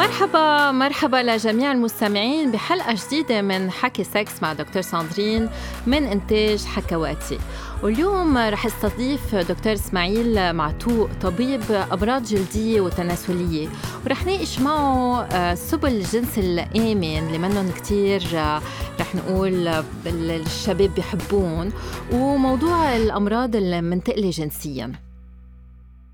مرحبا 0.00 0.70
مرحبا 0.70 1.16
لجميع 1.16 1.72
المستمعين 1.72 2.50
بحلقة 2.50 2.94
جديدة 3.06 3.42
من 3.42 3.70
حكي 3.70 4.04
سكس 4.04 4.42
مع 4.42 4.52
دكتور 4.52 4.82
ساندرين 4.82 5.48
من 5.86 6.04
إنتاج 6.04 6.64
حكواتي. 6.64 7.38
واليوم 7.82 8.38
رح 8.38 8.66
استضيف 8.66 9.34
دكتور 9.34 9.72
إسماعيل 9.72 10.52
معتوق 10.52 11.10
طبيب 11.22 11.62
امراض 11.92 12.22
جلدية 12.22 12.80
وتناسلية. 12.80 13.68
ورح 14.04 14.26
ناقش 14.26 14.58
معه 14.58 15.22
آه، 15.22 15.54
سبل 15.54 15.88
الجنس 15.88 16.38
الآمن 16.38 17.18
اللي 17.18 17.38
منهم 17.38 17.70
كثير 17.70 18.22
آه، 18.34 18.62
رح 19.00 19.14
نقول 19.14 19.68
الشباب 20.06 20.94
بيحبون 20.94 21.72
وموضوع 22.12 22.96
الأمراض 22.96 23.56
المنتقلة 23.56 24.30
جنسيا. 24.30 25.09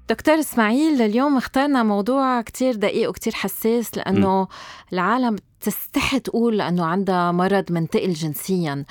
دكتور 0.08 0.40
إسماعيل 0.40 1.02
اليوم 1.02 1.36
اخترنا 1.36 1.82
موضوع 1.82 2.40
كتير 2.40 2.74
دقيق 2.74 3.08
وكتير 3.08 3.32
حساس 3.34 3.96
لأنه 3.96 4.42
م. 4.42 4.46
العالم 4.92 5.36
تستحي 5.60 6.20
تقول 6.20 6.60
انه 6.60 6.84
عندها 6.84 7.32
مرض 7.32 7.72
منتقل 7.72 8.12
جنسيا 8.12 8.84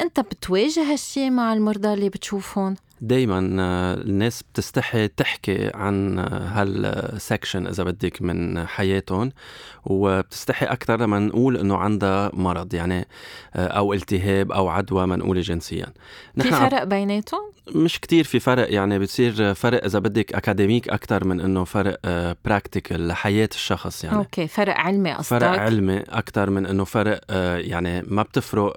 أنت 0.00 0.20
بتواجه 0.20 0.92
هالشي 0.92 1.30
مع 1.30 1.52
المرضى 1.52 1.92
اللي 1.92 2.08
بتشوفهم 2.08 2.76
دايما 3.00 3.56
آه، 3.62 3.94
الناس 3.94 4.42
بتستحي 4.42 5.08
تحكي 5.08 5.70
عن 5.74 6.18
هالسكشن 6.28 7.66
إذا 7.66 7.84
بدك 7.84 8.22
من 8.22 8.66
حياتهم 8.66 9.32
وبتستحي 9.84 10.66
أكثر 10.66 11.00
لما 11.00 11.18
نقول 11.18 11.56
إنه 11.56 11.76
عندها 11.76 12.30
مرض 12.34 12.74
يعني 12.74 13.08
آه، 13.54 13.66
أو 13.66 13.92
التهاب 13.92 14.52
أو 14.52 14.68
عدوى 14.68 15.06
منقولة 15.06 15.40
جنسيا. 15.40 15.86
في 16.38 16.50
فرق 16.50 16.84
بيناتهم؟ 16.84 17.40
مش 17.74 18.00
كتير 18.00 18.24
في 18.24 18.40
فرق 18.40 18.72
يعني 18.72 18.98
بتصير 18.98 19.54
فرق 19.54 19.84
إذا 19.84 19.98
بدك 19.98 20.34
academic 20.34 20.88
أكثر 20.88 21.24
من 21.24 21.40
إنه 21.40 21.64
فرق 21.64 22.00
practical 22.44 23.02
آه، 23.02 23.06
لحياة 23.06 23.48
الشخص 23.54 24.04
يعني. 24.04 24.16
okay 24.16 24.46
فرق 24.46 24.74
علمي 24.74 25.12
قصدك؟ 25.12 25.28
فرق 25.28 25.48
علمي 25.48 25.98
أكثر 25.98 26.50
من 26.50 26.66
إنه 26.66 26.84
فرق 26.84 27.20
يعني 27.58 28.02
ما 28.02 28.22
بتفرق 28.22 28.74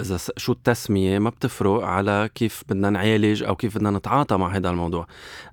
إذا 0.00 0.18
شو 0.36 0.52
التسمية 0.52 1.18
ما 1.18 1.30
بتفرق 1.30 1.84
على 1.84 2.30
كيف 2.34 2.62
بدنا 2.68 2.90
نعالج 2.90 3.42
أو 3.52 3.56
كيف 3.56 3.76
بدنا 3.78 3.90
نتعاطى 3.90 4.36
مع 4.36 4.56
هذا 4.56 4.70
الموضوع. 4.70 5.06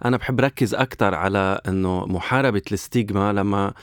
أنا 0.05 0.17
بحب 0.17 0.39
ركز 0.39 0.75
أكثر 0.75 1.15
على 1.15 1.61
إنه 1.67 2.05
محاربة 2.05 2.61
ال 2.71 2.80
stigma 2.80 3.33
لما 3.33 3.73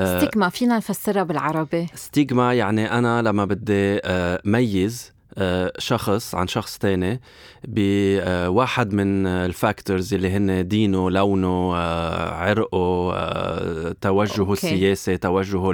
آه 0.00 0.18
stigma 0.18 0.48
فينا 0.48 0.76
نفسرها 0.76 1.22
بالعربي. 1.22 1.86
stigma 1.94 2.54
يعني 2.54 2.98
أنا 2.98 3.22
لما 3.22 3.44
بدي 3.44 4.00
آه 4.04 4.40
ميز 4.44 5.13
شخص 5.78 6.34
عن 6.34 6.48
شخص 6.48 6.78
تاني 6.78 7.20
بواحد 7.64 8.92
من 8.92 9.26
ال 9.26 9.37
factors 9.37 10.14
اللي 10.14 10.30
هن 10.30 10.68
دينه 10.68 11.10
لونه 11.10 11.76
آه، 11.76 12.34
عرقه 12.34 13.12
آه، 13.14 13.94
توجهه 14.00 14.40
okay. 14.40 14.52
السياسي 14.52 15.16
توجهه 15.16 15.72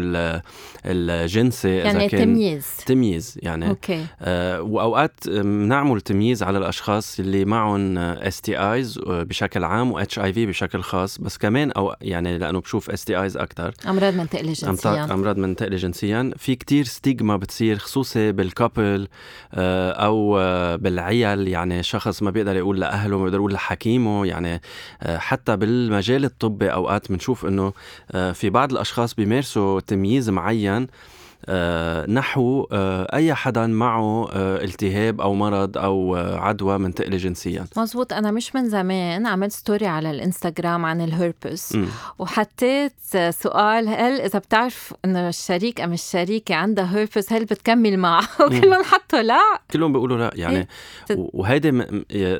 الجنسي 0.87 1.77
يعني 1.77 1.99
إذا 1.99 2.07
كان 2.07 2.25
تمييز. 2.25 2.67
تمييز 2.87 3.39
يعني. 3.43 3.69
okay. 3.69 4.07
وأوقات 4.61 5.29
بنعمل 5.29 6.01
تمييز 6.01 6.43
على 6.43 6.59
الأشخاص 6.59 7.21
اللي 7.21 7.45
معهم 7.45 7.99
STIs 7.99 8.99
بشكل 9.07 9.65
عام 9.65 9.93
و 9.93 9.99
HIV 9.99 10.47
بشكل 10.47 10.83
خاص 10.83 11.19
بس 11.19 11.39
كمان 11.39 11.71
أو 11.71 11.95
يعني 12.01 12.39
لأنه 12.39 12.61
بشوف 12.61 12.91
STIs 12.91 13.37
أكثر 13.37 13.75
أمراض 13.89 14.15
منتقله 14.15 14.53
جنسيا 14.53 15.05
أمراض 15.15 15.39
منتقله 15.39 15.77
جنسيا 15.77 16.33
في 16.37 16.55
كتير 16.55 16.85
stigma 16.85 17.37
بتصير 17.37 17.79
خصوصي 17.79 18.33
بال 18.33 18.52
couple 18.52 19.09
آه، 19.50 19.50
أو 19.55 20.39
آه، 20.39 20.77
بالعيال 20.77 21.49
يعني 21.49 21.83
شخص 21.83 22.23
ما 22.23 22.31
بيقدر 22.31 22.57
يقول 22.57 22.81
لأهله 22.81 23.19
ما 23.19 23.25
بيقدر 23.25 23.39
يقول 23.39 23.53
لحكيمه 23.53 24.27
يعني 24.27 24.61
آه، 25.03 25.19
حتى 25.19 25.57
بالمجال 25.57 26.25
الطبي 26.25 26.73
أوقات 26.73 27.13
بنشوف 27.13 27.47
إنه 27.47 27.73
في 28.33 28.51
بعض 28.51 28.73
الأشخاص 28.73 29.15
بيمارسوا 29.15 29.81
تمييز 29.81 30.31
معين 30.31 30.83
آه، 30.83 30.87
نحو 32.09 32.67
آه، 32.73 33.17
أي 33.17 33.35
حدا 33.35 33.67
معه 33.67 34.29
آه، 34.33 34.65
التهاب 34.65 35.21
أو 35.21 35.35
مرض 35.35 35.79
أو 35.79 36.17
عدوى 36.17 36.79
منتقلة 36.79 37.17
جنسيا. 37.17 37.65
مزبوط 37.77 38.13
أنا 38.13 38.31
مش 38.31 38.55
من 38.55 38.69
زمان 38.69 39.27
عملت 39.27 39.53
story 39.53 39.87
على 39.87 40.11
الإنستغرام 40.11 40.85
عن 40.85 41.01
الهربس 41.01 41.79
وحطيت 42.19 42.93
سؤال 43.31 43.89
هل 43.89 44.21
إذا 44.21 44.39
بتعرف 44.39 44.95
إنه 45.05 45.29
الشريك 45.29 45.81
أم 45.81 45.93
الشريكة 45.93 46.55
عندها 46.55 46.85
هربس 46.85 47.33
هل 47.33 47.45
بتكمل 47.45 47.97
معه؟ 47.97 48.29
وكلهم 48.47 48.83
حطوا 48.83 49.23
لا. 49.23 49.61
كلهم 49.71 49.93
بيقولوا 49.93 50.19
لا. 50.19 50.31
يعني 50.35 50.57
إيه؟ 51.11 51.29
وهيدي 51.33 51.85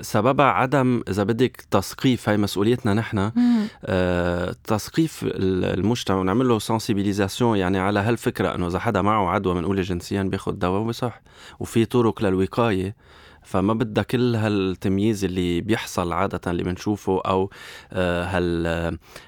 سببها 0.03 0.47
عدم 0.47 1.03
إذا 1.09 1.23
بدك 1.23 1.65
تثقيف 1.71 2.29
هاي 2.29 2.37
مسؤوليتنا 2.37 2.95
نحن. 2.95 3.31
آه 3.85 4.55
تثقيف 4.65 5.25
المجتمع 5.25 6.17
ونعمل 6.17 6.49
له 6.49 6.59
سنسيبيليزاسيون 6.59 7.59
يعني 7.59 7.79
على 7.79 8.01
هالفكرة 8.01 8.55
إنه 8.55 8.67
إذا 8.67 8.79
حدا 8.91 9.03
معه 9.03 9.29
عدوى 9.31 9.55
منقولة 9.55 9.83
جنسيا 9.83 10.23
بياخد 10.23 10.59
دواء 10.59 10.81
وبصح 10.81 11.23
وفي 11.61 11.85
طرق 11.85 12.23
للوقاية 12.23 12.97
فما 13.43 13.75
بدها 13.75 14.05
كل 14.05 14.37
هالتمييز 14.37 15.25
اللي 15.25 15.61
بيحصل 15.61 16.13
عادة 16.13 16.51
اللي 16.51 16.63
بنشوفه 16.63 17.21
أو 17.27 17.51
آه، 17.93 18.25
هال 18.25 18.67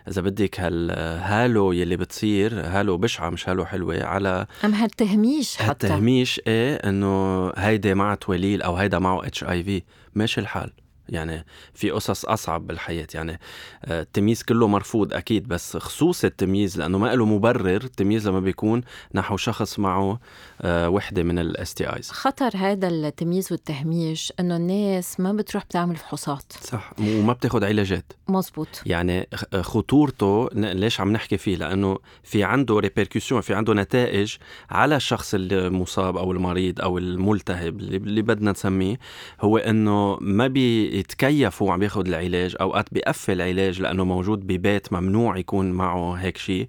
إذا 0.09 0.23
بدك 0.23 0.61
هال 0.61 0.98
halo 0.98 1.73
يلي 1.73 1.97
بتصير 1.97 2.61
halo 2.61 2.97
بشعة 2.97 3.31
مش 3.31 3.49
halo 3.49 3.65
حلوة 3.65 4.05
على 4.05 4.47
أم 4.65 4.75
هالتهميش 4.75 5.57
حتى. 5.57 5.87
هالتهميش 5.87 6.41
إيه 6.47 6.75
إنه 6.77 7.49
هيدا 7.51 7.95
معه 7.95 8.15
توليل 8.15 8.63
أو 8.63 8.77
هيدا 8.77 8.99
معه 8.99 9.27
HIV 9.27 9.83
ماشي 10.15 10.41
الحال. 10.41 10.73
يعني 11.09 11.45
في 11.75 11.91
قصص 11.91 12.25
أصعب 12.25 12.67
بالحياة. 12.67 13.07
يعني 13.15 13.41
آه، 13.85 14.03
التمييز 14.03 14.43
كله 14.43 14.69
مرفوض 14.69 15.15
أكيد 15.15 15.49
بس 15.49 15.77
خصوص 15.77 16.25
التمييز 16.25 16.79
لأنه 16.79 16.99
ما 16.99 17.15
له 17.15 17.27
مبرر. 17.27 17.77
التمييز 17.85 18.29
لما 18.29 18.41
بيكون 18.41 18.83
نحو 19.15 19.37
شخص 19.37 19.79
معه 19.79 20.21
آه، 20.61 20.89
وحدة 20.89 21.23
من 21.23 21.39
ال 21.39 21.75
STIs 21.75 22.11
خطر 22.11 22.51
هذا 22.55 22.89
التمييز 22.89 23.53
والتهميش 23.53 24.33
إنه 24.41 24.57
الناس 24.57 25.21
ما 25.21 25.33
بتروح 25.33 25.65
بتعمل 25.65 25.97
فحوصات. 25.97 26.53
صح 26.61 26.93
وما 26.99 27.33
بتاخذ 27.33 27.65
علاجات. 27.65 28.13
مزبوط 28.29 28.83
يعني 28.87 29.29
خطورته 29.61 30.49
ليش 30.55 31.01
عم 31.01 31.13
نحكي 31.13 31.37
فيه؟ 31.37 31.57
لأنه 31.57 31.99
في 32.23 32.45
عنده 32.45 32.79
répercussion 32.79 33.41
في 33.41 33.55
عنده 33.55 33.75
نتائج 33.75 34.37
على 34.71 34.97
الشخص 34.97 35.35
المصاب 35.35 36.17
أو 36.17 36.33
المريض 36.33 36.81
أو 36.81 36.99
الملتهب 36.99 37.81
اللي 37.81 38.23
بدنا 38.23 38.51
نسميه 38.51 38.99
هو 39.41 39.59
إنه 39.59 40.19
ما 40.21 40.47
بي 40.47 40.92
يتكيف 40.93 41.63
وهو 41.63 41.73
عم 41.73 41.83
ياخذ 41.83 42.07
العلاج 42.07 42.57
أوقات 42.61 42.95
بيقفل 42.95 43.33
العلاج 43.33 43.81
لأنه 43.81 44.05
موجود 44.05 44.47
ببيت 44.47 44.93
ممنوع 44.93 45.37
يكون 45.37 45.73
معه 45.73 46.13
هيك 46.15 46.37
شيء 46.39 46.69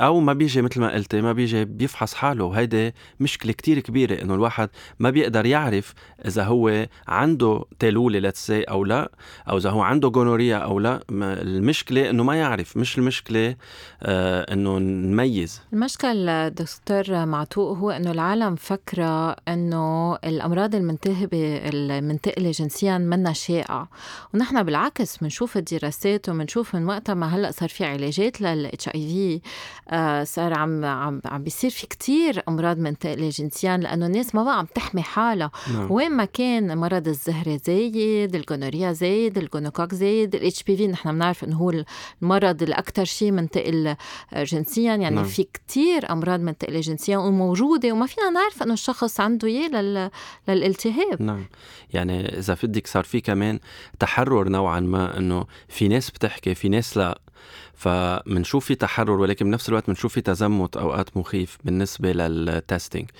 أو 0.00 0.20
ما 0.20 0.32
بيجي 0.32 0.62
مثل 0.62 0.80
ما 0.80 0.94
قلتي 0.94 1.20
ما 1.20 1.32
بيجي 1.32 1.64
بيفحص 1.64 2.14
حاله. 2.14 2.44
وهيدي 2.44 2.94
مشكلة 3.20 3.52
كتير 3.52 3.78
كبيرة 3.78 4.22
إنه 4.22 4.34
الواحد 4.34 4.68
ما 4.98 5.10
بيقدر 5.10 5.46
يعرف 5.46 5.94
إذا 6.26 6.44
هو 6.44 6.86
عنده 7.08 7.64
تيلوله 7.78 8.18
لتسي 8.18 8.62
أو 8.62 8.84
لا 8.84 9.10
أو 9.48 9.56
إذا 9.56 9.70
هو 9.70 9.80
عنده 9.82 10.08
جونوريا 10.08 10.56
أو 10.56 10.78
لا. 10.78 11.00
المشكلة 11.10 12.10
إنه 12.10 12.22
ما 12.24 12.36
يعرف. 12.36 12.76
مش 12.76 12.98
المشكلة 12.98 13.56
آه، 14.02 14.52
إنه 14.52 14.78
نميز. 14.78 15.60
المشكلة 15.72 16.48
دكتور 16.48 17.26
معتوق 17.26 17.76
هو 17.78 17.90
إنه 17.90 18.10
العالم 18.10 18.54
فكرة 18.56 19.30
إنه 19.48 20.14
الأمراض 20.16 20.74
المنتهبة 20.74 21.60
المنتقله 21.64 22.50
جنسيا 22.50 22.89
جنسيا 22.90 23.10
منا 23.10 23.32
شائع. 23.32 23.88
ونحن 24.34 24.62
بالعكس 24.62 25.16
بنشوف 25.16 25.56
الدراسات 25.56 26.28
وبنشوف 26.28 26.74
من 26.74 26.86
وقتها 26.86 27.14
ما 27.14 27.36
هلأ 27.36 27.50
صار 27.50 27.68
في 27.68 27.84
علاجات 27.84 28.40
للاتش 28.40 28.88
اي 28.88 29.40
في 29.90 30.24
صار 30.24 30.54
عم 30.54 30.84
عم 30.84 31.20
عم 31.24 31.42
بيصير 31.42 31.70
في 31.70 31.86
كتير 31.86 32.42
أمراض 32.48 32.78
منتقله 32.78 33.28
جنسيا 33.28 33.76
لأنه 33.76 34.06
الناس 34.06 34.34
ما 34.34 34.44
بقى 34.44 34.58
عم 34.58 34.66
تحمي 34.74 35.02
حالها. 35.02 35.50
نعم. 35.74 35.92
وين 35.92 36.10
ما 36.12 36.24
كان 36.24 36.78
مرض 36.78 37.08
الزهرة 37.08 37.60
زايد 37.64 38.34
الجونوريا 38.34 38.92
زايد 38.92 39.38
الجونوكوك 39.38 39.94
زايد 39.94 40.34
الاتش 40.34 40.62
بي 40.62 40.76
في 40.76 40.86
نحن 40.86 41.12
بنعرف 41.12 41.44
إنه 41.44 41.56
هو 41.56 41.84
المرض 42.22 42.62
الاكثر 42.62 43.04
شيء 43.04 43.30
منتقل 43.30 43.96
جنسيا 44.36 44.94
يعني 44.94 45.16
نعم. 45.16 45.24
في 45.24 45.42
كتير 45.42 46.12
أمراض 46.12 46.40
منتقله 46.40 46.80
جنسيا 46.80 47.18
وموجودة 47.18 47.92
وما 47.92 48.06
فينا 48.06 48.30
نعرف 48.30 48.62
إنه 48.62 48.72
الشخص 48.72 49.20
عنده 49.20 49.48
إياه 49.48 49.68
لل... 49.68 50.10
للالتهاب. 50.48 51.22
نعم. 51.22 51.44
يعني 51.94 52.38
إذا 52.38 52.56
بدك 52.62 52.79
صار 52.86 53.04
في 53.04 53.20
كمان 53.20 53.58
تحرر 53.98 54.48
نوعا 54.48 54.80
ما 54.80 55.18
إنه 55.18 55.46
في 55.68 55.88
ناس 55.88 56.10
بتحكي 56.10 56.54
في 56.54 56.68
ناس 56.68 56.96
لا. 56.96 57.20
فمنشوف 57.74 58.64
في 58.64 58.74
تحرر 58.74 59.20
ولكن 59.20 59.46
بنفس 59.46 59.68
الوقت 59.68 59.86
بنشوف 59.86 60.12
في 60.14 60.20
تزمت 60.20 60.76
أوقات 60.76 61.16
مخيف 61.16 61.58
بالنسبة 61.64 62.12
للتستنج 62.12 63.10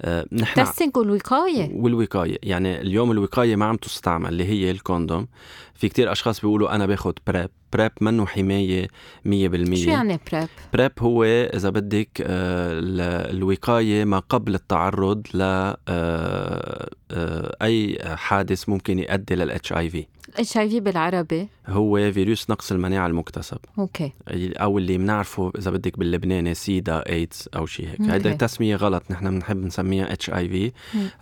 آه 0.00 0.26
نحن 0.32 0.60
التستنج 0.60 0.96
والوقاية. 0.96 1.70
والوقاية. 1.72 2.38
يعني 2.42 2.80
اليوم 2.80 3.10
الوقاية 3.10 3.56
ما 3.56 3.64
عم 3.64 3.76
تستعمل 3.76 4.28
اللي 4.28 4.44
هي 4.44 4.70
الكوندوم. 4.70 5.26
في 5.74 5.88
كتير 5.88 6.12
أشخاص 6.12 6.40
بيقولوا 6.40 6.74
أنا 6.74 6.86
باخذ 6.86 7.12
PrEP 7.26 7.50
PrEP 7.72 7.92
منه 8.00 8.26
حماية 8.26 8.86
100% 8.86 9.74
شو 9.74 9.90
يعني 9.90 10.20
PrEP 10.32 10.48
PrEP 10.72 10.92
هو 10.98 11.24
إذا 11.24 11.70
بدك 11.70 12.08
آه 12.22 12.80
الوقاية 13.30 14.04
ما 14.04 14.18
قبل 14.18 14.54
التعرض 14.54 15.26
ل 15.34 15.40
آه 15.88 16.90
أي 17.62 17.98
حادث 18.04 18.68
ممكن 18.68 18.98
يؤدي 18.98 19.34
لل 19.34 19.72
HIV؟ 19.72 20.06
ال 20.28 20.56
HIV 20.56 20.80
بالعربي. 20.80 21.48
هو 21.66 22.12
فيروس 22.12 22.50
نقص 22.50 22.72
المناعة 22.72 23.06
المكتسب. 23.06 23.58
okay. 23.78 24.12
أو 24.30 24.78
اللي 24.78 24.98
بنعرفه 24.98 25.52
إذا 25.58 25.70
بدك 25.70 25.98
باللبناني 25.98 26.54
سيدا 26.54 27.08
إيدز 27.08 27.48
أو 27.56 27.66
شيء 27.66 27.88
هيك. 27.88 28.00
هيدا 28.00 28.32
التسمية 28.32 28.76
غلط. 28.76 29.02
نحن 29.10 29.30
بنحب 29.30 29.64
نسميها 29.64 30.12
HIV 30.12 30.72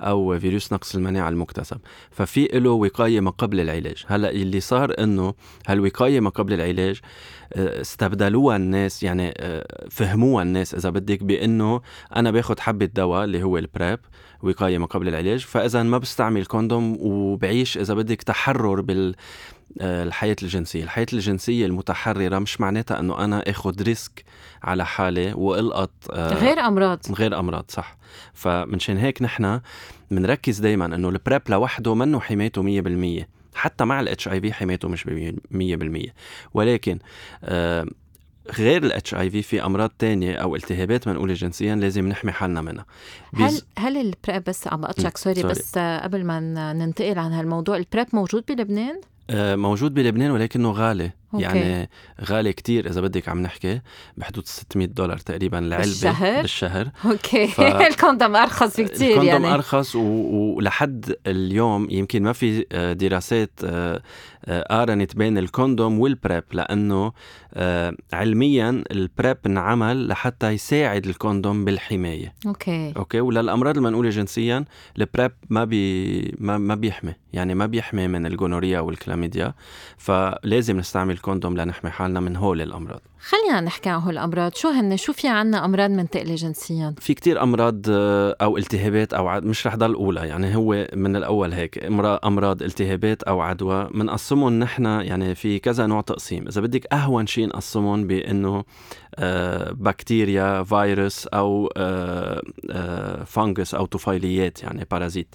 أو 0.01 0.39
فيروس 0.39 0.73
نقص 0.73 0.95
المناعة 0.95 1.29
المكتسب. 1.29 1.79
ففي 2.11 2.49
له 2.53 2.71
وقاية 2.71 3.21
ما 3.21 3.31
قبل 3.31 3.61
العلاج. 3.61 4.05
هلأ 4.07 4.31
اللي 4.31 4.61
صار 4.61 4.95
إنه 4.99 5.35
هالوقاية 5.67 6.21
ما 6.21 6.31
قبل 6.31 6.53
العلاج 6.53 7.01
آه، 7.53 7.81
استبدلوها 7.81 8.57
الناس 8.57 9.03
يعني 9.03 9.35
آه، 9.37 9.89
فهموها 9.91 10.43
الناس 10.43 10.75
إذا 10.75 10.91
بدك 10.91 11.23
بإنه 11.23 11.81
أنا 12.17 12.31
باخذ 12.31 12.61
حبة 12.61 12.87
دواء 12.87 13.25
اللي 13.25 13.43
هو 13.43 13.59
ال 13.59 13.67
PrEP 13.67 13.99
وقاية 14.43 14.79
ما 14.79 14.87
قبل 14.87 15.09
العلاج. 15.09 15.41
فإذا 15.45 15.83
ما 15.83 15.99
بستعمل 15.99 16.47
condom 16.47 16.97
وبعيش 17.01 17.79
إذا 17.79 17.95
بدك 17.95 18.23
تحرر 18.23 18.81
بال 18.81 19.15
آه، 19.81 20.03
الحياة 20.05 20.37
الجنسية. 20.43 20.85
الحياة 20.85 21.07
الجنسية 21.13 21.67
المتحررة 21.67 22.39
مش 22.39 22.61
معناتها 22.61 23.01
أنه 23.01 23.25
أنا 23.25 23.51
أخذ 23.51 23.83
risk 23.83 24.25
على 24.63 24.87
حالي 24.87 25.33
وألقط 25.33 25.91
غير 26.11 26.59
أمراض. 26.61 27.01
غير 27.13 27.39
أمراض 27.39 27.65
صح. 27.69 27.97
فمنشان 28.35 28.97
هيك 28.97 29.23
نحن 29.23 29.61
بنركز 30.11 30.59
دايما 30.59 30.87
أنه 30.87 31.09
ال 31.09 31.15
PrEP 31.15 31.43
لوحده 31.49 31.95
منه 31.95 32.21
حمايته 32.21 32.83
100% 33.23 33.27
حتى 33.55 33.85
مع 33.85 34.01
ال 34.01 34.29
HIV 34.29 34.53
حمايته 34.53 34.89
مش 34.89 35.07
100% 35.51 36.13
ولكن 36.55 36.99
آه 37.45 37.87
غير 38.59 38.83
ال 38.83 39.15
HIV 39.15 39.43
في 39.43 39.65
أمراض 39.65 39.91
تانية 39.99 40.37
أو 40.37 40.57
التهابات 40.57 41.09
منقوله 41.09 41.35
جنسيا 41.35 41.75
لازم 41.75 42.09
نحمي 42.09 42.33
حالنا 42.33 42.61
منها. 42.61 42.87
هل 43.35 43.63
هل 43.79 43.97
ال 43.97 44.06
PrEP 44.06 44.45
بس 44.45 44.69
عم 44.69 44.81
بقطعك 44.81 45.17
sorry, 45.17 45.35
sorry 45.35 45.49
بس 45.49 45.79
قبل 45.79 46.25
ما 46.25 46.41
ننتقل 46.73 47.19
عن 47.19 47.33
هالموضوع 47.33 47.77
ال 47.77 47.83
PrEP 47.83 48.07
موجود 48.13 48.45
بلبنان؟ 48.49 49.01
آه 49.31 49.57
موجود 49.57 49.95
بلبنان 49.95 50.31
ولكنه 50.31 50.71
غالي. 50.71 51.11
okay. 51.35 51.45
يعني 51.45 51.91
غالي 52.25 52.53
كتير 52.53 52.91
إذا 52.91 53.01
بدك 53.01 53.29
عم 53.29 53.43
نحكي 53.43 53.81
بحدود 54.17 54.47
600 54.47 54.87
دولار 54.87 55.19
تقريبا 55.19 55.59
العلبه 55.59 55.87
بالشهر؟ 55.87 56.41
بالشهر. 56.41 56.91
okay. 57.05 57.47
ف... 57.47 57.61
ال 57.91 57.97
condom 57.97 58.37
أرخص 58.37 58.81
بكتير 58.81 59.09
ال 59.09 59.11
condom 59.11 59.27
يعني. 59.27 59.55
أرخص 59.55 59.97
و... 59.97 60.01
ولحد 60.57 61.15
اليوم 61.27 61.91
يمكن 61.91 62.23
ما 62.23 62.33
في 62.33 62.67
آه، 62.73 62.93
دراسات 62.93 63.51
آه، 63.65 64.03
آه، 64.45 64.63
قارنت 64.63 65.17
بين 65.17 65.39
ال 65.39 65.48
condom 65.48 66.01
وال 66.01 66.15
PrEP 66.15 66.45
لأنه 66.53 67.13
علميا 68.13 68.85
ال 68.91 69.00
PrEP 69.00 69.37
انعمل 69.47 70.09
لحتى 70.09 70.51
يساعد 70.51 71.07
ال 71.07 71.15
condom 71.15 71.65
بالحماية. 71.65 72.35
okay. 72.47 72.93
okay? 72.97 73.21
وللأمراض 73.21 73.77
المنقولة 73.77 74.11
جنسيا 74.11 74.65
ال 74.99 75.05
PrEP 75.05 75.33
ما 75.51 75.65
بي 75.65 76.35
ما, 76.39 76.59
ما 76.59 76.75
بيحمي. 76.75 77.15
يعني 77.33 77.55
ما 77.55 77.67
بيحمي 77.67 78.09
من 78.09 78.27
ال 78.27 78.32
gonorrhea 78.32 78.81
والكلاميديا. 78.81 79.55
فلازم 79.97 80.79
نستعمل 80.79 81.18
ال 81.19 81.24
condom 81.24 81.57
لنحمي 81.57 81.91
حالنا 81.91 82.21
من 82.21 82.37
هول 82.37 82.63
الأمراض. 82.63 83.01
خلينا 83.21 83.61
نحكي 83.61 83.89
عن 83.89 84.01
هول 84.01 84.13
الأمراض. 84.13 84.55
شو 84.55 84.69
هن؟ 84.69 84.97
شو 84.97 85.13
في 85.13 85.29
عنا 85.29 85.65
أمراض 85.65 85.91
منتقله 85.91 86.35
جنسيا؟ 86.35 86.95
في 87.01 87.15
كتير 87.15 87.43
أمراض 87.43 87.83
آه، 87.91 88.37
أو 88.43 88.57
التهابات 88.57 89.15
أو 89.15 89.41
مش 89.41 89.67
رح 89.67 89.77
ضل 89.77 89.95
أولى. 89.95 90.29
يعني 90.29 90.57
هو 90.57 90.89
من 90.95 91.17
الأول 91.17 91.53
هيك 91.53 91.85
أمراض 92.25 92.63
التهابات 92.63 93.23
أو 93.23 93.41
عدوى. 93.41 93.89
بنقسمهم 93.95 94.59
نحن 94.59 94.85
يعني 94.85 95.35
في 95.35 95.59
كذا 95.59 95.87
نوع 95.87 96.01
تقسيم. 96.01 96.49
إذا 96.49 96.61
بدك 96.61 96.95
أهون 96.95 97.27
شيء 97.27 97.47
نقسمهم 97.47 98.07
بأنه 98.07 98.65
آه، 99.15 99.73
بكتيريا 99.73 100.63
فيروس 100.63 101.27
أو 101.27 101.73
fungus 103.25 103.75
آه، 103.75 103.79
أو 103.79 103.87
طفيليات 103.87 104.63
يعني 104.63 104.87
parasite 104.91 105.35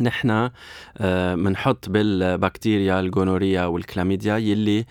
نحن 0.00 0.50
بنحط 1.34 1.88
آه، 1.88 1.92
بالبكتيريا 1.92 3.00
ال 3.00 3.06
gonorrhea 3.06 3.64
والكلاميديا 3.64 4.36
يلي 4.36 4.84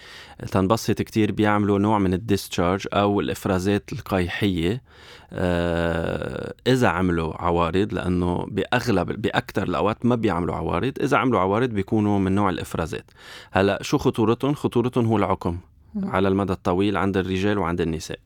تنبسط 0.51 1.01
كتير 1.01 1.31
بيعملوا 1.31 1.80
نوع 1.80 2.00
من 2.00 2.13
ال 2.13 2.21
discharge 2.21 2.88
أو 2.94 3.19
الإفرازات 3.19 3.94
القيحية 3.94 4.81
آه، 5.34 6.54
إذا 6.68 6.88
عملوا 6.88 7.42
عوارض 7.42 7.94
لأنه 7.94 8.46
بأغلب 8.51 9.22
بأكثر 9.22 9.63
الأوقات 9.63 10.06
ما 10.06 10.16
بيعملوا 10.16 10.56
عوارض 10.56 10.94
إذا 11.02 11.18
عملوا 11.18 11.40
عوارض 11.40 11.69
بيكونوا 11.69 12.19
من 12.19 12.36
نوع 12.36 12.50
الإفرازات. 12.50 13.12
هلأ 13.52 13.84
شو 13.84 13.98
خطورتهم 13.98 14.54
خطورتهم 14.54 15.06
هو 15.06 15.18
العقم 15.18 15.57
على 16.04 16.28
المدى 16.28 16.54
الطويل 16.54 16.98
عند 16.98 17.18
الرجال 17.18 17.57
وعند 17.57 17.81
النساء. 17.81 18.19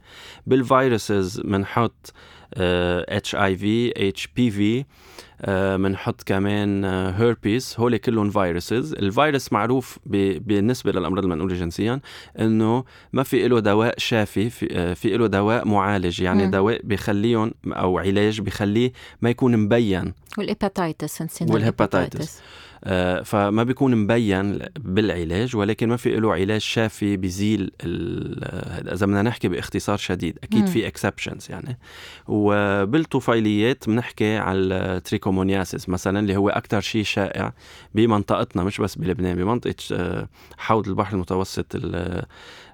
بال 0.47 0.68
viruses 0.68 1.39
بنحط 1.39 2.13
اتش 2.57 3.35
اي 3.35 3.57
في 3.57 3.93
اتش 4.09 4.27
بي 4.35 4.51
في 4.51 4.85
بنحط 5.77 6.23
كمان 6.23 6.85
هيربيس 6.85 7.79
هول 7.79 7.97
كلهم 7.97 8.29
viruses 8.29 8.93
الفيروس 8.93 9.53
معروف 9.53 9.99
بالنسبة 10.05 10.91
للأمراض 10.91 11.23
المنقولة 11.23 11.55
جنسيا 11.55 11.99
إنه 12.39 12.83
ما 13.13 13.23
في 13.23 13.47
له 13.47 13.59
دواء 13.59 13.93
شافي 13.97 14.49
في, 14.49 14.67
آه، 14.71 14.93
في 14.93 15.17
له 15.17 15.27
دواء 15.27 15.67
معالج. 15.67 16.21
يعني 16.21 16.47
م. 16.47 16.51
دواء 16.51 16.81
بخليهم 16.83 17.53
أو 17.67 17.99
علاج 17.99 18.41
بخليه 18.41 18.91
ما 19.21 19.29
يكون 19.29 19.57
مبين. 19.57 20.13
وال 20.37 20.56
hepatitis 20.56 21.41
وال 21.41 21.59
hepatitis 21.59 22.37
آه، 22.37 22.41
فما 23.23 23.63
بيكون 23.63 23.95
مبين 23.95 24.59
بالعلاج 24.79 25.55
ولكن 25.55 25.89
ما 25.89 25.97
في 25.97 26.15
له 26.15 26.33
علاج 26.33 26.61
شافي 26.61 27.17
بيزيل 27.17 27.71
إذا 28.93 29.05
بدنا 29.05 29.21
نحكي 29.21 29.47
باختصار 29.47 29.97
شديد 29.97 30.39
أكيد. 30.43 30.65
في 30.67 30.87
exceptions 30.87 31.47
يعني. 31.49 31.77
وبالطفيليات 32.27 33.89
بنحكي 33.89 34.37
على 34.37 34.59
ال 34.59 34.68
trichomoniasis 34.68 35.89
مثلا 35.89 36.19
اللي 36.19 36.35
هو 36.35 36.49
أكثر 36.49 36.81
شيء 36.81 37.03
شائع 37.03 37.53
بمنطقتنا 37.95 38.63
مش 38.63 38.81
بس 38.81 38.95
بلبنان 38.95 39.35
بمنطقة 39.35 39.75
آه، 39.91 40.27
حوض 40.57 40.87
البحر 40.87 41.13
المتوسط 41.13 41.75
آه، 41.75 42.25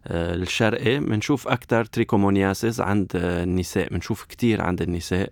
الشرقي. 0.07 0.99
بنشوف 0.99 1.47
أكثر 1.47 1.85
trichomoniasis 1.85 2.81
عند 2.81 3.11
النساء 3.15 3.89
بنشوف 3.89 4.25
كثير 4.25 4.61
عند 4.61 4.81
النساء. 4.81 5.31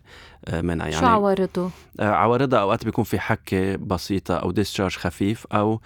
منها 0.53 0.87
يعني 0.87 0.99
شو 0.99 1.05
عوارضه؟ 1.05 1.69
عوارضها 1.99 2.59
أوقات 2.59 2.85
بيكون 2.85 3.03
في 3.03 3.19
حكه 3.19 3.75
بسيطة 3.75 4.35
أو 4.35 4.51
discharge 4.51 4.95
خفيف 4.95 5.47
أو 5.53 5.81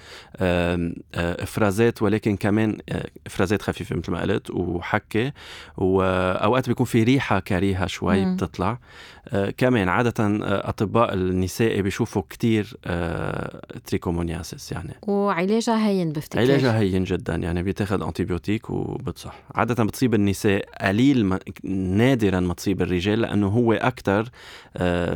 إفرازات 1.15 2.01
ولكن 2.01 2.35
كمان 2.35 2.77
إفرازات 3.27 3.61
خفيفة 3.61 3.95
مثل 3.95 4.11
ما 4.11 4.21
قلت 4.21 4.49
وحكه 4.51 5.33
وأوقات 5.77 6.67
بيكون 6.67 6.85
في 6.85 7.03
ريحة 7.03 7.39
كريهه 7.39 7.85
شوي 7.87 8.25
مم. 8.25 8.35
بتطلع. 8.35 8.79
كمان 9.57 9.89
عادة 9.89 10.13
أطباء 10.69 11.13
النساء 11.13 11.81
بيشوفوا 11.81 12.21
كتير 12.29 12.77
trichomoniasis 13.85 14.71
يعني. 14.71 14.93
وعلاجها 15.01 15.87
هين 15.87 16.11
بفتكر. 16.11 16.39
علاجها 16.39 16.79
هين 16.79 17.03
جدا 17.03 17.35
يعني 17.35 17.63
بيتاخذ 17.63 18.03
antibiotic 18.03 18.69
وبتصح. 18.69 19.33
عادة 19.55 19.83
بتصيب 19.83 20.13
النساء 20.13 20.65
قليل 20.81 21.25
ما 21.25 21.39
نادرا 21.63 22.39
ما 22.39 22.53
تصيب 22.53 22.81
الرجال 22.81 23.21
لأنه 23.21 23.47
هو 23.47 23.73
أكثر 23.73 24.29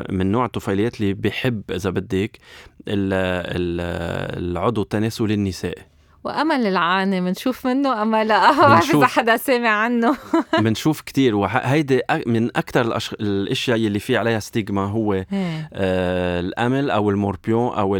من 0.09 0.31
نوع 0.31 0.45
الطفيليات 0.45 1.01
اللي 1.01 1.13
بحب 1.13 1.61
إذا 1.71 1.89
بدك 1.89 2.39
العضو 2.87 4.81
التناسلي 4.81 5.33
النسائي 5.33 5.95
وقمل 6.25 6.67
العانة 6.67 7.21
بنشوف 7.21 7.67
منه 7.67 8.01
اما 8.01 8.23
لا؟ 8.23 8.51
ما 8.61 8.67
بعرف 8.67 8.95
إذا 8.95 9.07
حدا 9.07 9.37
سامع 9.37 9.69
عنه. 9.69 10.17
بنشوف 10.63 11.01
كثير 11.01 11.35
وهيدي 11.35 12.01
من 12.25 12.57
أكثر 12.57 12.81
الأش... 12.81 13.13
الأشياء 13.13 13.77
اللي 13.77 13.99
في 13.99 14.17
عليها 14.17 14.39
stigma 14.39 14.85
هو 14.85 15.13
آه 15.13 16.39
القمل 16.39 16.91
أو 16.91 17.09
ال 17.09 17.15
fr: 17.15 17.33
morpion 17.33 17.73
أو 17.73 17.95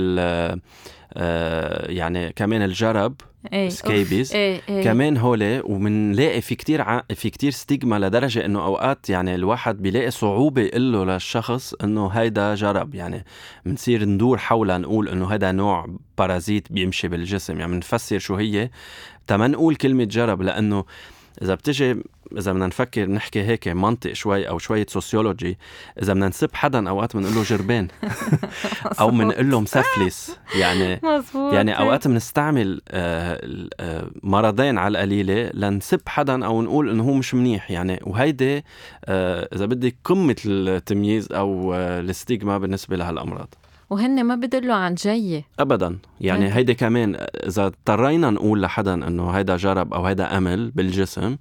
آه 1.18 1.92
يعني 1.92 2.34
كمان 2.34 2.62
الجرب 2.62 3.16
إيه 3.54 3.70
scabies. 3.70 4.34
إيه 4.34 4.62
إيه. 4.70 4.84
كمان 4.84 5.18
هول 5.18 5.62
وبنلاقي 5.64 6.42
في 6.42 6.56
كتير 6.56 6.82
ع... 6.82 7.04
في 7.16 7.30
كتير 7.30 7.52
stigma 7.52 8.00
لدرجة 8.00 8.46
إنه 8.46 8.66
أوقات 8.66 9.10
يعني 9.10 9.36
الواحد 9.36 9.82
بيلاقي 9.82 10.12
صعوبة 10.12 10.62
يقول 10.62 10.94
له 10.94 11.06
للشخص 11.06 11.74
إنه 11.74 12.08
هيدا 12.08 12.56
جرب. 12.56 12.96
يعني 12.96 13.26
بنصير 13.66 14.06
ندور 14.06 14.38
حولها 14.38 14.78
نقول 14.78 15.10
إنه 15.10 15.34
هذا 15.34 15.52
نوع 15.52 15.88
parasite 16.18 16.72
بيمشي 16.72 17.08
بالجسم. 17.08 17.60
يعني 17.60 17.72
بنفسر 17.72 18.20
شو 18.20 18.36
هي. 18.36 18.70
تما 19.28 19.48
نقول 19.48 19.76
كلمة 19.76 20.04
جرب 20.04 20.42
لأنه 20.42 20.86
إذا 21.42 21.56
بتجي 21.56 22.04
إذا 22.38 22.52
بدنا 22.54 22.68
نفكر 22.68 23.10
نحكي 23.10 23.44
هيك 23.44 23.68
منطق 23.68 24.14
شوي 24.14 24.50
أو 24.50 24.58
شوية 24.58 24.86
sociology 24.90 25.58
إذا 26.02 26.14
بدنا 26.14 26.28
نسب 26.28 26.50
حدا 26.54 26.90
أوقات 26.90 27.16
بنقول 27.16 27.36
له 27.36 27.44
جربان 27.44 27.88
أو 29.00 29.12
بنقول 29.12 29.52
له 29.52 29.60
مسفلس. 29.60 30.40
يعني 30.56 31.00
مزبوط. 31.04 31.54
يعني 31.54 31.80
أوقات 31.80 32.08
بنستعمل 32.08 32.82
آه، 32.90 33.68
آه، 33.80 34.10
مرضين 34.24 34.78
على 34.78 34.92
القليلة 34.92 35.52
لنسب 35.54 36.02
حدا 36.08 36.46
أو 36.46 36.62
نقول 36.62 36.90
إنه 36.90 37.04
هو 37.04 37.14
مش 37.14 37.34
منيح. 37.34 37.72
يعني 37.72 38.00
وهيدي 38.04 38.64
آه، 39.06 39.50
إذا 39.56 39.66
بدك 39.66 39.96
قمة 40.04 40.36
التمييز 40.46 41.32
أو 41.32 41.76
ال 41.76 41.88
stigma 41.88 42.58
بالنسبة 42.58 42.96
لهالأمراض. 42.96 43.54
وهن 43.90 44.24
ما 44.24 44.36
بدلوا 44.36 44.76
عن 44.76 44.94
جاية 44.96 45.44
ابدا. 45.60 45.98
يعني 46.22 46.54
هيدي 46.56 46.74
كمان 46.74 47.16
إذا 47.48 47.66
اضطرينا 47.66 48.30
نقول 48.30 48.62
لحدا 48.62 48.94
إنه 48.94 49.30
هيدا 49.30 49.58
جرب 49.58 49.94
أو 49.94 50.06
هيدا 50.06 50.38
قمل 50.38 50.72
بالجسم 50.72 51.38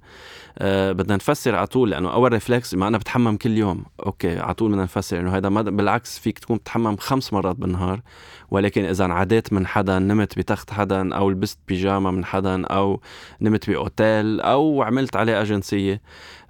آه 0.57 0.91
بدنا 0.91 1.15
نفسر 1.15 1.55
على 1.55 1.67
طول 1.67 1.89
لأنه 1.89 2.13
أول 2.13 2.31
reflex 2.33 2.73
ما 2.73 2.87
أنا 2.87 2.97
بتحمم 2.97 3.37
كل 3.37 3.57
يوم. 3.57 3.83
أوكي 4.05 4.39
على 4.39 4.53
طول 4.53 4.71
بدنا 4.71 4.83
نفسر 4.83 5.19
إنه 5.19 5.35
هيدا 5.35 5.49
بالعكس 5.49 6.19
فيك 6.19 6.39
تكون 6.39 6.57
بتحمم 6.57 6.97
خمس 6.97 7.33
مرات 7.33 7.55
بالنهار 7.55 8.01
ولكن 8.51 8.85
إذا 8.85 9.05
انعديت 9.05 9.53
من 9.53 9.67
حدا 9.67 9.99
نمت 9.99 10.37
بتخت 10.37 10.71
حدا 10.71 11.15
أو 11.15 11.29
لبست 11.29 11.59
بيجاما 11.67 12.11
من 12.11 12.25
حدا 12.25 12.65
أو 12.65 13.01
نمت 13.41 13.69
بأوتيل 13.69 14.41
أو 14.41 14.83
عملت 14.83 15.15
علاقة 15.15 15.41
جنسية 15.41 16.01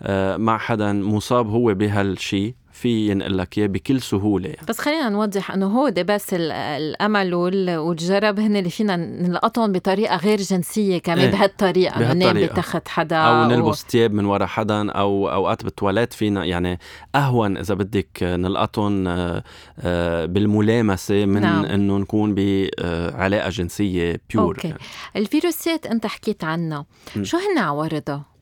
آه 0.02 0.38
مع 0.38 0.58
حدا 0.58 0.94
مصاب 0.94 1.50
هو 1.50 1.74
بهالشيء 1.74 2.54
في 2.76 3.10
ينقل 3.10 3.38
لك 3.38 3.58
إياه 3.58 3.68
بكل 3.68 4.02
سهولة 4.02 4.50
يعني. 4.50 4.68
بس 4.70 4.80
خلينا 4.80 5.10
نوضح 5.10 5.52
إنه 5.52 5.68
هو 5.68 5.90
ده 5.90 6.02
بس 6.02 6.34
القمل 6.34 7.34
والجرب 7.34 8.40
هن 8.40 8.56
اللي 8.56 8.70
فينا 8.70 8.96
نلقطهم 8.96 9.72
بطريقة 9.72 10.16
غير 10.18 10.42
جنسية 10.42 10.98
كمان 10.98 11.20
إيه. 11.20 11.32
بهالطريقة 11.32 11.98
انه 11.98 12.14
ننام 12.14 12.46
بتخت 12.46 12.88
حدا 12.88 13.18
أو 13.18 13.50
نلبس 13.50 13.86
ثياب 13.90 14.14
من 14.14 14.26
ورا 14.26 14.46
حدا 14.46 14.92
أو 14.92 15.30
أوقات 15.30 15.64
بالتواليت 15.64 16.14
فينا 16.14 16.46
يعني 16.46 16.80
أهون 17.16 17.58
إذا 17.58 17.74
بدك 17.74 18.24
نلقطهم 18.24 19.08
آه، 19.08 19.44
آه، 19.80 20.26
بالملامسة 20.26 21.26
من 21.26 21.42
نعم. 21.42 21.66
إنه 21.66 21.98
نكون 21.98 22.36
بعلاقة 22.36 23.50
جنسية 23.50 24.22
pure 24.30 24.56
okay 24.56 24.68
يعني. 24.68 24.80
الفيروسات 25.16 25.86
أنت 25.86 26.06
حكيت 26.06 26.44
عنها 26.44 26.86
شو 27.22 27.38
هن 27.38 27.58
عوارضها 27.58 28.35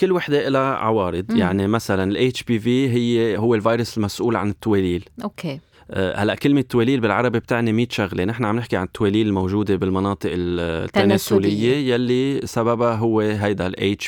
كل 0.00 0.12
وحدة 0.12 0.48
لها 0.48 0.74
عوارض. 0.74 1.32
مم. 1.32 1.38
يعني 1.38 1.66
مثلا 1.66 2.10
ال 2.10 2.42
HPV 2.42 2.88
هي 2.88 3.38
هو 3.38 3.54
الفيروس 3.54 3.98
المسؤول 3.98 4.36
عن 4.36 4.50
التوليل 4.50 5.04
okay. 5.24 5.60
آه، 5.90 6.16
هلأ 6.16 6.34
كلمة 6.34 6.60
تواليل 6.60 7.00
بالعربي 7.00 7.38
بتعني 7.38 7.72
100 7.72 7.86
شغلة، 7.90 8.24
نحن 8.24 8.44
عم 8.44 8.56
نحكي 8.56 8.76
عن 8.76 8.84
التواليل 8.84 9.26
الموجودة 9.26 9.76
بالمناطق 9.76 10.30
التناسلية. 10.34 11.94
يلي 11.94 12.40
سببها 12.44 12.94
هو 12.94 13.20
هيدا 13.20 13.66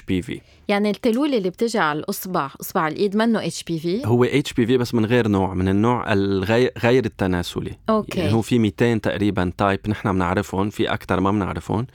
HPV 0.08 0.40
يعني 0.68 0.90
التلولة 0.90 1.38
اللي 1.38 1.50
بتجي 1.50 1.78
على 1.78 1.99
الأصبع 1.99 2.50
أصبع 2.61 2.88
الإيد 2.88 3.16
منه 3.16 3.46
HPV 3.46 4.06
هو 4.06 4.25
HPV 4.25 4.76
بس 4.78 4.94
من 4.94 5.06
غير 5.06 5.28
نوع 5.28 5.54
من 5.54 5.68
النوع 5.68 6.12
الغير 6.12 6.70
غير 6.82 7.04
التناسلي. 7.04 7.73
okay. 7.88 8.20
يعني 8.20 8.32
هو 8.32 8.42
في 8.42 8.58
200 8.58 8.96
تقريبا 8.99 9.52
type 9.58 9.80
نحن 9.88 10.12
بنعرفهم 10.12 10.70
في 10.70 10.92
أكثر 10.92 11.20
ما 11.20 11.30
بنعرفهم. 11.30 11.87